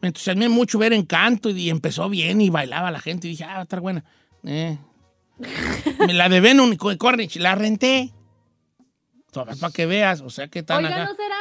me 0.03 0.09
entusiasmé 0.09 0.49
mucho 0.49 0.77
ver 0.81 0.93
Encanto 0.93 1.51
y 1.51 1.71
empezó 1.71 2.09
bien 2.09 2.41
y 2.41 2.51
bailaba 2.51 2.91
la 2.91 2.99
gente 2.99 3.29
y 3.29 3.31
dije, 3.31 3.45
ah, 3.45 3.53
va 3.55 3.59
a 3.61 3.63
estar 3.63 3.81
buena. 3.81 4.03
Eh. 4.43 4.77
Me 6.01 6.13
la 6.15 6.29
de 6.29 6.41
Venom 6.41 6.75
Cornish, 6.77 7.37
la 7.39 7.55
renté. 7.55 8.13
Para 9.33 9.55
que 9.73 9.87
veas, 9.87 10.23
o 10.23 10.31
sea, 10.31 10.49
que 10.49 10.65
tan 10.65 10.85
Oiga, 10.85 10.97
acá. 10.97 11.05
¿no 11.05 11.15
será, 11.15 11.37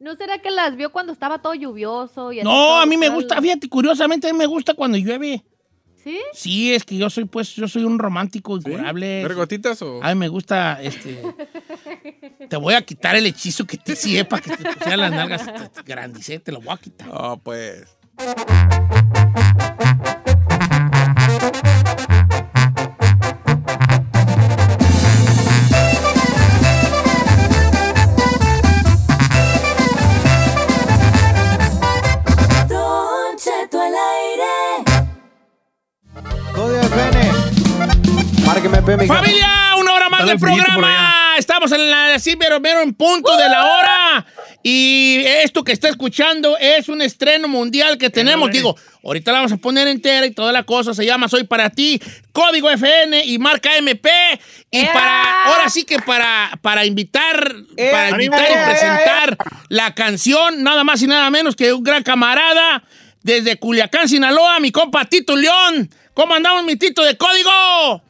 ¿no 0.00 0.16
será 0.16 0.38
que 0.38 0.50
las 0.50 0.76
vio 0.76 0.90
cuando 0.90 1.12
estaba 1.12 1.40
todo 1.42 1.54
lluvioso? 1.54 2.32
Y 2.32 2.38
No, 2.38 2.50
todo 2.50 2.76
a 2.80 2.86
mí 2.86 2.96
me 2.96 3.08
gusta, 3.10 3.40
fíjate, 3.40 3.68
curiosamente 3.68 4.28
a 4.28 4.32
mí 4.32 4.38
me 4.38 4.46
gusta 4.46 4.74
cuando 4.74 4.96
llueve. 4.98 5.44
¿Sí? 6.02 6.18
Sí, 6.32 6.74
es 6.74 6.84
que 6.84 6.96
yo 6.96 7.10
soy, 7.10 7.26
pues, 7.26 7.54
yo 7.54 7.68
soy 7.68 7.84
un 7.84 7.98
romántico 7.98 8.56
incurable. 8.56 9.22
¿Ver 9.22 9.34
gotitas 9.34 9.82
o...? 9.82 10.02
A 10.02 10.08
mí 10.08 10.14
me 10.14 10.28
gusta, 10.28 10.80
este... 10.82 11.22
te 12.48 12.56
voy 12.56 12.72
a 12.72 12.80
quitar 12.80 13.16
el 13.16 13.26
hechizo 13.26 13.66
que 13.66 13.76
te 13.76 13.92
hacía 13.92 14.26
para 14.26 14.40
que 14.42 14.56
te 14.56 14.64
pusieran 14.72 15.00
las 15.00 15.10
nalgas 15.10 15.44
te- 15.44 15.82
grandicé, 15.84 16.38
te 16.40 16.52
lo 16.52 16.62
voy 16.62 16.72
a 16.74 16.78
quitar. 16.78 17.08
Oh, 17.12 17.36
pues. 17.36 17.86
Mi 38.62 39.06
¡Familia! 39.06 39.74
¡Una 39.78 39.92
hora 39.94 40.10
más 40.10 40.26
del 40.26 40.38
programa! 40.38 41.34
Estamos 41.38 41.72
en 41.72 41.90
la, 41.90 42.18
mero, 42.38 42.60
mero 42.60 42.82
en 42.82 42.92
punto 42.92 43.34
de 43.34 43.48
la 43.48 43.64
hora. 43.64 44.26
Y 44.62 45.22
esto 45.24 45.64
que 45.64 45.72
está 45.72 45.88
escuchando 45.88 46.58
es 46.58 46.90
un 46.90 47.00
estreno 47.00 47.48
mundial 47.48 47.96
que 47.96 48.10
tenemos. 48.10 48.50
Digo, 48.50 48.76
ahorita 49.02 49.32
la 49.32 49.38
vamos 49.38 49.52
a 49.52 49.56
poner 49.56 49.88
entera 49.88 50.26
y 50.26 50.32
toda 50.32 50.52
la 50.52 50.64
cosa. 50.64 50.92
Se 50.92 51.06
llama 51.06 51.28
Soy 51.28 51.44
para 51.44 51.70
ti, 51.70 52.02
código 52.32 52.68
FN 52.70 53.24
y 53.24 53.38
marca 53.38 53.78
MP. 53.78 54.10
Y 54.70 54.84
para, 54.84 55.44
ahora 55.44 55.70
sí 55.70 55.84
que 55.84 55.98
para, 55.98 56.50
para 56.60 56.84
invitar, 56.84 57.54
para 57.90 58.10
invitar 58.10 58.42
¡Ea, 58.42 58.62
y 58.62 58.70
presentar 58.70 59.38
la 59.70 59.94
canción, 59.94 60.62
nada 60.62 60.84
más 60.84 61.00
y 61.00 61.06
nada 61.06 61.30
menos 61.30 61.56
que 61.56 61.72
un 61.72 61.82
gran 61.82 62.02
camarada 62.02 62.82
desde 63.22 63.56
Culiacán, 63.56 64.06
Sinaloa, 64.06 64.60
mi 64.60 64.70
compa 64.70 65.06
Tito 65.06 65.34
León. 65.34 65.88
¿Cómo 66.14 66.34
andamos, 66.34 66.64
mi 66.64 66.76
Tito 66.76 67.02
de 67.02 67.16
código? 67.16 68.02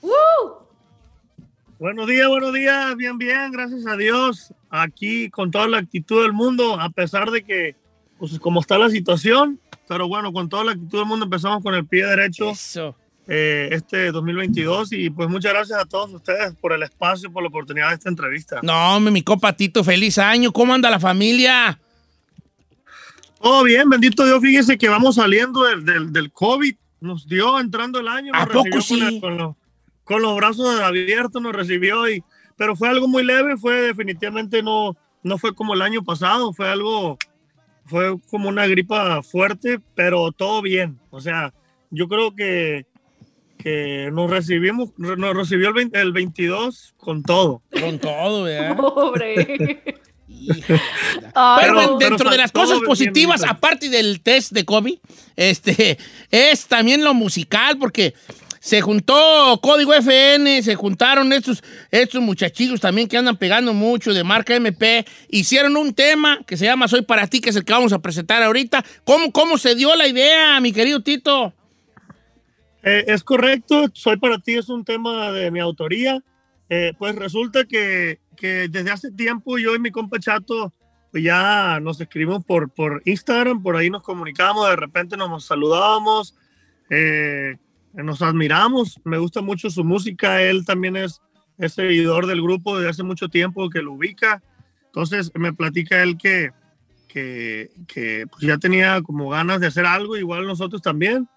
Buenos 1.79 2.07
días, 2.07 2.29
buenos 2.29 2.53
días, 2.53 2.97
bien, 2.97 3.19
bien, 3.19 3.51
gracias 3.53 3.87
a 3.87 3.97
Dios. 3.97 4.53
Aquí 4.71 5.31
con 5.31 5.51
toda 5.51 5.67
la 5.69 5.79
actitud 5.79 6.23
del 6.23 6.33
mundo, 6.33 6.79
a 6.81 6.91
pesar 6.91 7.31
de 7.31 7.43
que, 7.43 7.77
pues 8.19 8.39
como 8.39 8.61
está 8.61 8.79
la 8.79 8.91
situación, 8.91 9.59
pero 9.89 10.09
bueno, 10.09 10.33
con 10.33 10.49
toda 10.49 10.65
la 10.65 10.73
actitud 10.73 10.99
del 10.99 11.07
mundo 11.07 11.25
empezamos 11.25 11.63
con 11.63 11.75
el 11.75 11.87
pie 11.87 12.07
derecho 12.07 12.51
Eso. 12.51 12.95
eh, 13.27 13.69
este 13.73 14.11
2022 14.13 14.93
y 14.93 15.11
pues 15.11 15.29
muchas 15.29 15.53
gracias 15.53 15.79
a 15.81 15.85
todos 15.85 16.13
ustedes 16.13 16.55
por 16.61 16.73
el 16.73 16.83
espacio, 16.83 17.33
por 17.33 17.43
la 17.43 17.49
oportunidad 17.49 17.89
de 17.89 17.95
esta 17.95 18.09
entrevista. 18.09 18.61
No, 18.63 19.01
mi 19.01 19.23
compa 19.23 19.53
Tito, 19.53 19.83
feliz 19.83 20.19
año. 20.19 20.53
¿Cómo 20.53 20.75
anda 20.75 20.91
la 20.91 21.01
familia? 21.01 21.79
Todo 23.41 23.63
bien, 23.65 23.89
bendito 23.89 24.25
Dios, 24.27 24.41
fíjese 24.43 24.77
que 24.77 24.89
vamos 24.89 25.15
saliendo 25.15 25.65
del, 25.65 25.85
del, 25.85 26.13
del 26.13 26.31
COVID, 26.31 26.75
nos 27.01 27.27
dio 27.27 27.59
entrando 27.59 27.99
el 28.01 28.09
año, 28.09 28.33
¿A 28.35 28.45
nos 28.45 28.49
poco 28.49 28.65
recibió 28.65 28.73
con, 28.75 28.83
sí? 29.11 29.15
el- 29.17 29.21
con 29.21 29.37
los, 29.39 29.57
con 30.05 30.23
los 30.23 30.37
brazos 30.37 30.81
abiertos, 30.81 31.41
nos 31.43 31.55
recibió, 31.55 32.09
y, 32.09 32.23
pero 32.57 32.77
fue 32.77 32.89
algo 32.89 33.09
muy 33.09 33.25
leve, 33.25 33.57
fue 33.57 33.81
definitivamente 33.83 34.63
no, 34.63 34.97
no 35.23 35.39
fue 35.39 35.55
como 35.55 35.75
el 35.75 35.83
año 35.83 36.03
pasado, 36.03 36.53
fue 36.53 36.69
algo, 36.69 37.17
fue 37.87 38.17
como 38.31 38.49
una 38.49 38.67
gripa 38.67 39.23
fuerte, 39.23 39.81
pero 39.95 40.31
todo 40.33 40.63
bien, 40.63 40.99
o 41.11 41.21
sea, 41.21 41.53
yo 41.91 42.09
creo 42.09 42.35
que 42.35 42.87
que 43.63 44.09
nos 44.11 44.31
recibimos, 44.31 44.89
nos 44.97 45.37
recibió 45.37 45.69
el, 45.69 45.75
20 45.75 46.01
el 46.01 46.13
22 46.13 46.95
con 46.97 47.23
todo. 47.23 47.61
Con 47.79 47.99
todo, 47.99 48.45
¿verdad? 48.45 48.75
Pobre. 48.79 50.00
Pero 50.67 51.31
Ay, 51.35 51.71
no. 51.73 51.99
dentro 51.99 52.19
pero 52.19 52.31
de 52.31 52.39
las 52.39 52.53
cosas 52.53 52.81
positivas, 52.81 53.45
aparte 53.45 53.89
del 53.89 54.21
test 54.21 54.53
de 54.53 54.65
COVID, 54.65 54.99
este, 55.37 55.99
es 56.31 56.67
también 56.67 57.05
lo 57.05 57.15
musical, 57.15 57.79
porque 57.79 58.15
se 58.61 58.83
juntó 58.83 59.59
Código 59.63 59.95
FN, 59.95 60.63
se 60.63 60.75
juntaron 60.75 61.33
estos, 61.33 61.65
estos 61.91 62.21
muchachillos 62.21 62.81
también 62.81 63.09
que 63.09 63.17
andan 63.17 63.39
pegando 63.39 63.73
mucho 63.73 64.13
de 64.13 64.23
marca 64.23 64.55
MP, 64.55 65.07
hicieron 65.31 65.77
un 65.77 65.95
tema 65.95 66.41
que 66.47 66.59
se 66.59 66.67
llama 66.67 66.87
Soy 66.87 67.03
para 67.03 67.27
ti, 67.27 67.41
que 67.41 67.51
es 67.51 67.57
el 67.57 67.65
que 67.65 67.73
vamos 67.73 67.93
a 67.95 68.01
presentar 68.01 68.43
ahorita. 68.43 68.85
¿Cómo, 69.05 69.33
cómo 69.33 69.57
se 69.57 69.75
dio 69.75 69.97
la 69.97 70.07
idea, 70.07 70.61
mi 70.61 70.73
querido 70.73 71.03
Tito? 71.03 71.55
Eh, 72.83 73.05
es 73.09 73.25
correcto, 73.25 73.87
Soy 73.95 74.19
para 74.19 74.39
ti 74.39 74.55
es 74.55 74.69
un 74.69 74.85
tema 74.85 75.33
de 75.33 75.51
mi 75.51 75.61
autoría. 75.61 76.23
Eh, 76.69 76.93
pues 76.99 77.17
resulta 77.17 77.65
que, 77.65 78.21
que 78.41 78.69
desde 78.69 78.91
hace 78.91 79.11
tiempo 79.13 79.59
yo 79.59 79.75
y 79.75 79.79
mi 79.79 79.91
compa 79.91 80.19
Chato 80.19 80.73
pues 81.11 81.23
ya 81.23 81.79
nos 81.81 82.01
escribimos 82.01 82.45
por, 82.45 82.71
por 82.71 83.03
Instagram, 83.05 83.63
por 83.63 83.77
ahí 83.77 83.91
nos 83.91 84.03
comunicamos, 84.03 84.69
de 84.69 84.77
repente 84.77 85.17
nos 85.17 85.45
saludábamos, 85.45 86.37
eh, 86.89 87.57
nos 87.93 88.23
admiramos, 88.23 89.01
me 89.05 89.19
gusta 89.19 89.41
mucho 89.41 89.71
su 89.71 89.83
música, 89.85 90.41
él 90.41 90.65
también 90.65 90.97
es, 90.97 91.21
es 91.59 91.75
seguidor 91.75 92.27
del 92.27 92.41
grupo 92.41 92.77
desde 92.77 92.91
hace 92.91 93.03
mucho 93.03 93.29
tiempo 93.29 93.69
que 93.69 93.83
lo 93.83 93.95
ubica, 93.95 94.41
entonces 94.87 95.33
me 95.35 95.53
platica 95.53 96.01
él 96.01 96.17
que, 96.17 96.51
que, 97.09 97.71
que 97.89 98.27
pues 98.31 98.43
ya 98.43 98.59
tenía 98.59 99.03
como 99.03 99.31
ganas 99.31 99.61
de 99.61 99.67
hacer 99.67 99.87
algo, 99.87 100.17
igual 100.17 100.47
nosotros 100.47 100.81
también. 100.81 101.29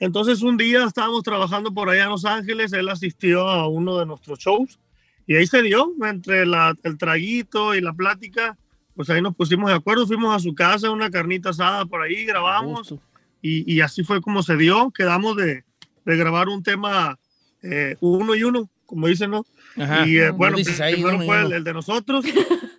Entonces 0.00 0.42
un 0.42 0.56
día 0.56 0.84
estábamos 0.84 1.22
trabajando 1.22 1.72
por 1.72 1.88
allá 1.88 2.04
en 2.04 2.10
Los 2.10 2.24
Ángeles, 2.24 2.72
él 2.72 2.88
asistió 2.88 3.48
a 3.48 3.68
uno 3.68 3.98
de 3.98 4.06
nuestros 4.06 4.38
shows 4.38 4.78
y 5.28 5.36
ahí 5.36 5.46
se 5.46 5.62
dio, 5.62 5.92
entre 6.04 6.44
la- 6.46 6.74
el 6.82 6.98
traguito 6.98 7.76
y 7.76 7.80
la 7.80 7.92
plática, 7.92 8.56
pues 8.96 9.08
ahí 9.10 9.22
nos 9.22 9.36
pusimos 9.36 9.70
de 9.70 9.76
acuerdo, 9.76 10.08
fuimos 10.08 10.34
a 10.34 10.40
su 10.40 10.54
casa, 10.56 10.90
una 10.90 11.08
carnita 11.10 11.50
asada 11.50 11.86
por 11.86 12.02
ahí, 12.02 12.24
grabamos 12.24 12.92
y, 13.40 13.72
y 13.72 13.80
así 13.80 14.02
fue 14.02 14.20
como 14.20 14.42
se 14.42 14.56
dio, 14.56 14.90
quedamos 14.90 15.36
de, 15.36 15.62
de 16.04 16.16
grabar 16.16 16.48
un 16.48 16.64
tema 16.64 17.16
eh, 17.62 17.94
uno 18.00 18.34
y 18.34 18.42
uno, 18.42 18.68
como 18.86 19.06
dicen, 19.06 19.30
¿no? 19.30 19.44
Ajá. 19.76 20.04
Y 20.08 20.18
eh, 20.18 20.30
bueno, 20.30 20.56
ahí, 20.80 20.94
primero 20.94 21.20
fue 21.20 21.40
el, 21.42 21.52
el 21.52 21.62
de 21.64 21.72
nosotros. 21.74 22.24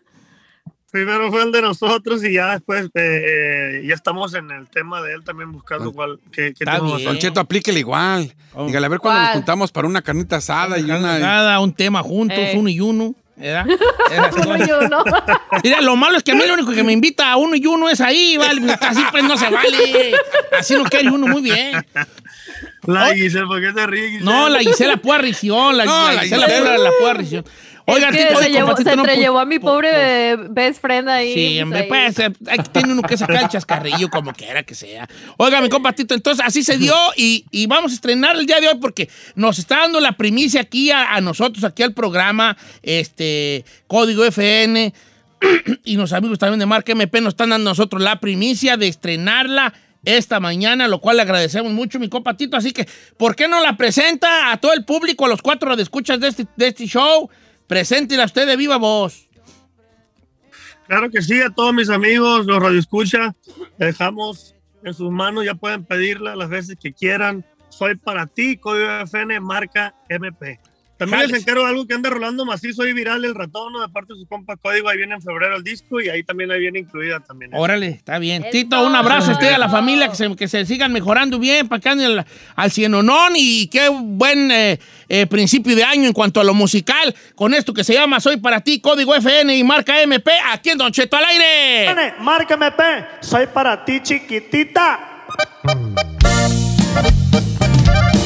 Primero 0.92 1.30
fue 1.32 1.44
el 1.44 1.52
de 1.52 1.62
nosotros 1.62 2.24
y 2.24 2.34
ya 2.34 2.54
después 2.54 2.86
eh, 2.86 2.90
eh, 2.96 3.84
ya 3.86 3.94
estamos 3.94 4.34
en 4.34 4.50
el 4.50 4.68
tema 4.70 5.02
de 5.02 5.14
él 5.14 5.24
también 5.24 5.52
buscando 5.52 5.92
cuál, 5.92 6.20
qué, 6.32 6.54
qué 6.58 6.64
Está 6.64 6.80
bien. 6.80 7.04
Don 7.06 7.18
Cheto, 7.20 7.40
aplíquele 7.40 7.80
igual. 7.80 8.34
Dígale, 8.66 8.86
a 8.86 8.90
ver 8.90 9.00
cuándo 9.00 9.22
nos 9.22 9.32
juntamos 9.32 9.72
para 9.72 9.88
una 9.88 10.02
carnita 10.02 10.38
asada 10.38 10.80
y 10.80 10.84
una... 10.86 11.20
Cada 11.20 11.60
un 11.60 11.74
tema 11.74 12.02
juntos, 12.02 12.38
Ey. 12.40 12.58
uno 12.58 12.70
y 12.70 12.80
uno. 12.80 13.14
¿verdad? 13.38 13.66
Esas 14.12 14.34
Uno 14.36 14.46
cosas. 14.58 14.68
y 14.68 14.72
uno. 14.86 15.04
Mira, 15.64 15.82
lo 15.82 15.96
malo 15.96 16.18
es 16.18 16.24
que 16.24 16.32
a 16.32 16.36
mí 16.36 16.42
lo 16.46 16.56
único 16.56 16.72
que 16.72 16.84
me 16.84 16.92
invita 16.92 17.32
a 17.32 17.38
uno 17.38 17.56
y 17.56 17.66
uno 17.68 17.88
es 17.88 18.02
ahí, 18.02 18.36
¿vale? 18.38 18.74
Así 18.82 19.02
pues 19.12 19.24
no 19.24 19.38
se 19.38 19.50
vale. 19.50 20.14
Así 20.60 20.74
no 20.74 20.84
quiere 20.86 21.10
uno 21.10 21.28
muy 21.28 21.42
bien. 21.44 21.86
La 22.86 23.10
Oh. 23.10 23.14
Giselle, 23.14 23.46
¿por 23.46 23.62
qué 23.62 23.72
te 23.72 23.86
ríes? 23.88 24.06
Giselle? 24.12 24.26
No, 24.26 24.50
la 24.50 24.60
Gisela 24.60 24.98
Puarrición, 24.98 25.78
la, 25.78 25.86
No, 25.86 26.08
la 26.08 26.14
la 26.16 26.22
Gisela 26.24 26.46
Gisela. 26.48 26.62
Pura, 26.64 26.78
la 26.80 26.90
Puarrición. 27.00 27.46
Oigan, 27.90 28.16
Es 28.16 28.28
que 28.28 28.36
se, 28.36 28.50
llevó, 28.50 28.68
compatito, 28.68 28.90
se 28.90 28.96
no, 28.96 29.04
pues, 29.04 29.28
a 29.28 29.46
mi 29.46 29.60
pues, 29.60 29.72
pobre 29.72 30.36
best 30.50 30.82
friend 30.82 31.10
ahí. 31.10 31.34
Sí, 31.34 31.62
hombre, 31.62 31.84
pues, 31.84 32.16
pues, 32.16 32.30
eh, 32.30 32.64
tiene 32.72 32.94
uno 32.94 33.02
que 33.02 33.18
sacar 33.18 33.44
el 33.44 33.50
chascarrillo 33.50 34.10
como 34.10 34.34
quiera 34.34 34.64
que 34.64 34.76
sea. 34.76 35.08
Oiga, 35.38 35.62
mi 35.62 35.70
compatito, 35.70 36.14
entonces 36.14 36.46
así 36.46 36.64
se 36.64 36.78
dio 36.78 36.96
y, 37.16 37.46
y 37.52 37.68
vamos 37.68 37.92
a 37.92 37.96
estrenar 37.96 38.36
el 38.36 38.46
día 38.46 38.60
de 38.60 38.68
hoy 38.68 38.78
porque 38.80 39.10
nos 39.36 39.60
está 39.60 39.80
dando 39.80 40.00
la 40.00 40.14
primicia 40.14 40.62
aquí 40.62 40.92
a, 40.92 41.14
a 41.14 41.22
nosotros, 41.22 41.64
aquí 41.64 41.84
al 41.84 41.94
programa, 41.94 42.58
este, 42.84 43.66
Código 43.88 44.26
FN 44.26 44.94
y 45.84 45.96
los 45.96 46.14
amigos 46.14 46.40
también 46.40 46.60
de 46.60 46.66
Marca 46.66 46.92
MP 46.92 47.22
nos 47.22 47.34
están 47.34 47.50
dando 47.50 47.70
a 47.70 47.72
nosotros 47.72 48.02
la 48.02 48.20
primicia 48.20 48.78
de 48.78 48.88
estrenarla 48.88 49.74
esta 50.06 50.40
mañana, 50.40 50.88
lo 50.88 51.00
cual 51.00 51.18
le 51.18 51.24
agradecemos 51.24 51.72
mucho, 51.74 52.00
mi 52.00 52.10
compatito. 52.10 52.58
Así 52.58 52.72
que, 52.72 52.88
¿por 53.18 53.36
qué 53.36 53.48
no 53.48 53.62
la 53.62 53.76
presenta 53.78 54.52
a 54.52 54.58
todo 54.58 54.74
el 54.74 54.86
público, 54.86 55.26
a 55.26 55.30
los 55.30 55.42
cuatro 55.42 55.70
radioescuchas 55.70 56.20
de 56.20 56.28
este, 56.30 56.48
de 56.56 56.68
este 56.68 56.86
show? 56.86 57.30
Preséntela 57.70 58.26
usted 58.26 58.48
de 58.48 58.58
viva 58.58 58.78
voz. 58.78 59.30
Claro 60.88 61.12
que 61.12 61.22
sí, 61.22 61.40
a 61.40 61.52
todos 61.52 61.72
mis 61.72 61.92
amigos, 61.92 62.48
los 62.48 62.60
radioescucha, 62.60 63.36
dejamos 63.78 64.56
en 64.84 64.96
sus 64.96 65.12
manos, 65.12 65.46
ya 65.46 65.54
pueden 65.54 65.86
pedirla 65.86 66.36
las 66.36 66.50
veces 66.50 66.78
que 66.82 66.92
quieran. 66.92 67.46
Soy 67.70 67.96
para 67.96 68.26
ti, 68.26 68.58
código 68.58 68.90
FN, 69.02 69.40
marca 69.40 69.94
MP. 70.10 70.60
También 71.00 71.22
Jales. 71.22 71.32
les 71.32 71.42
encargo 71.44 71.66
algo 71.66 71.88
que 71.88 71.94
anda 71.94 72.10
rolando 72.10 72.44
macizo 72.44 72.86
y 72.86 72.92
viral, 72.92 73.24
el 73.24 73.34
ratón, 73.34 73.72
¿no? 73.72 73.80
de 73.80 73.88
parte 73.88 74.14
de 74.14 74.20
su 74.20 74.28
compa 74.28 74.58
Código, 74.58 74.90
ahí 74.90 74.98
viene 74.98 75.16
en 75.16 75.22
febrero 75.22 75.56
el 75.56 75.64
disco 75.64 76.02
y 76.02 76.10
ahí 76.10 76.24
también 76.24 76.52
ahí 76.52 76.60
viene 76.60 76.80
incluida 76.80 77.22
también. 77.22 77.52
Órale, 77.54 77.88
está 77.88 78.20
bien. 78.20 78.44
Eso. 78.44 78.52
Tito, 78.52 78.86
un 78.86 78.94
abrazo 78.94 79.32
a 79.32 79.34
usted 79.36 79.50
y 79.50 79.54
a 79.54 79.58
la 79.58 79.70
familia, 79.70 80.10
que 80.10 80.16
se, 80.16 80.36
que 80.36 80.50
se 80.50 80.66
sigan 80.66 80.92
mejorando 80.92 81.40
bien, 81.40 81.70
para 81.70 81.80
que 81.80 81.88
anden 81.88 82.20
al, 82.20 82.26
al 82.54 82.72
cienonón 82.72 83.32
y 83.38 83.68
qué 83.68 83.88
buen 83.88 84.52
eh, 84.52 84.78
eh, 85.08 85.26
principio 85.28 85.74
de 85.74 85.86
año 85.86 86.06
en 86.06 86.14
cuanto 86.14 86.42
a 86.42 86.44
lo 86.44 86.54
musical, 86.54 87.16
con 87.34 87.54
esto 87.54 87.74
que 87.74 87.86
se 87.86 87.94
llama 87.94 88.20
Soy 88.20 88.36
para 88.36 88.60
ti, 88.60 88.82
Código 88.82 89.16
FN 89.16 89.56
y 89.56 89.64
marca 89.64 90.02
MP, 90.02 90.30
aquí 90.52 90.72
en 90.72 90.78
Don 90.80 90.92
Cheto 90.92 91.16
al 91.16 91.24
aire. 91.24 92.14
Marca 92.20 92.56
MP, 92.56 92.84
soy 93.22 93.48
para 93.48 93.86
ti 93.86 94.02
chiquitita. 94.04 95.28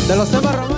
De 0.07 0.15
los 0.15 0.31
temas 0.31 0.72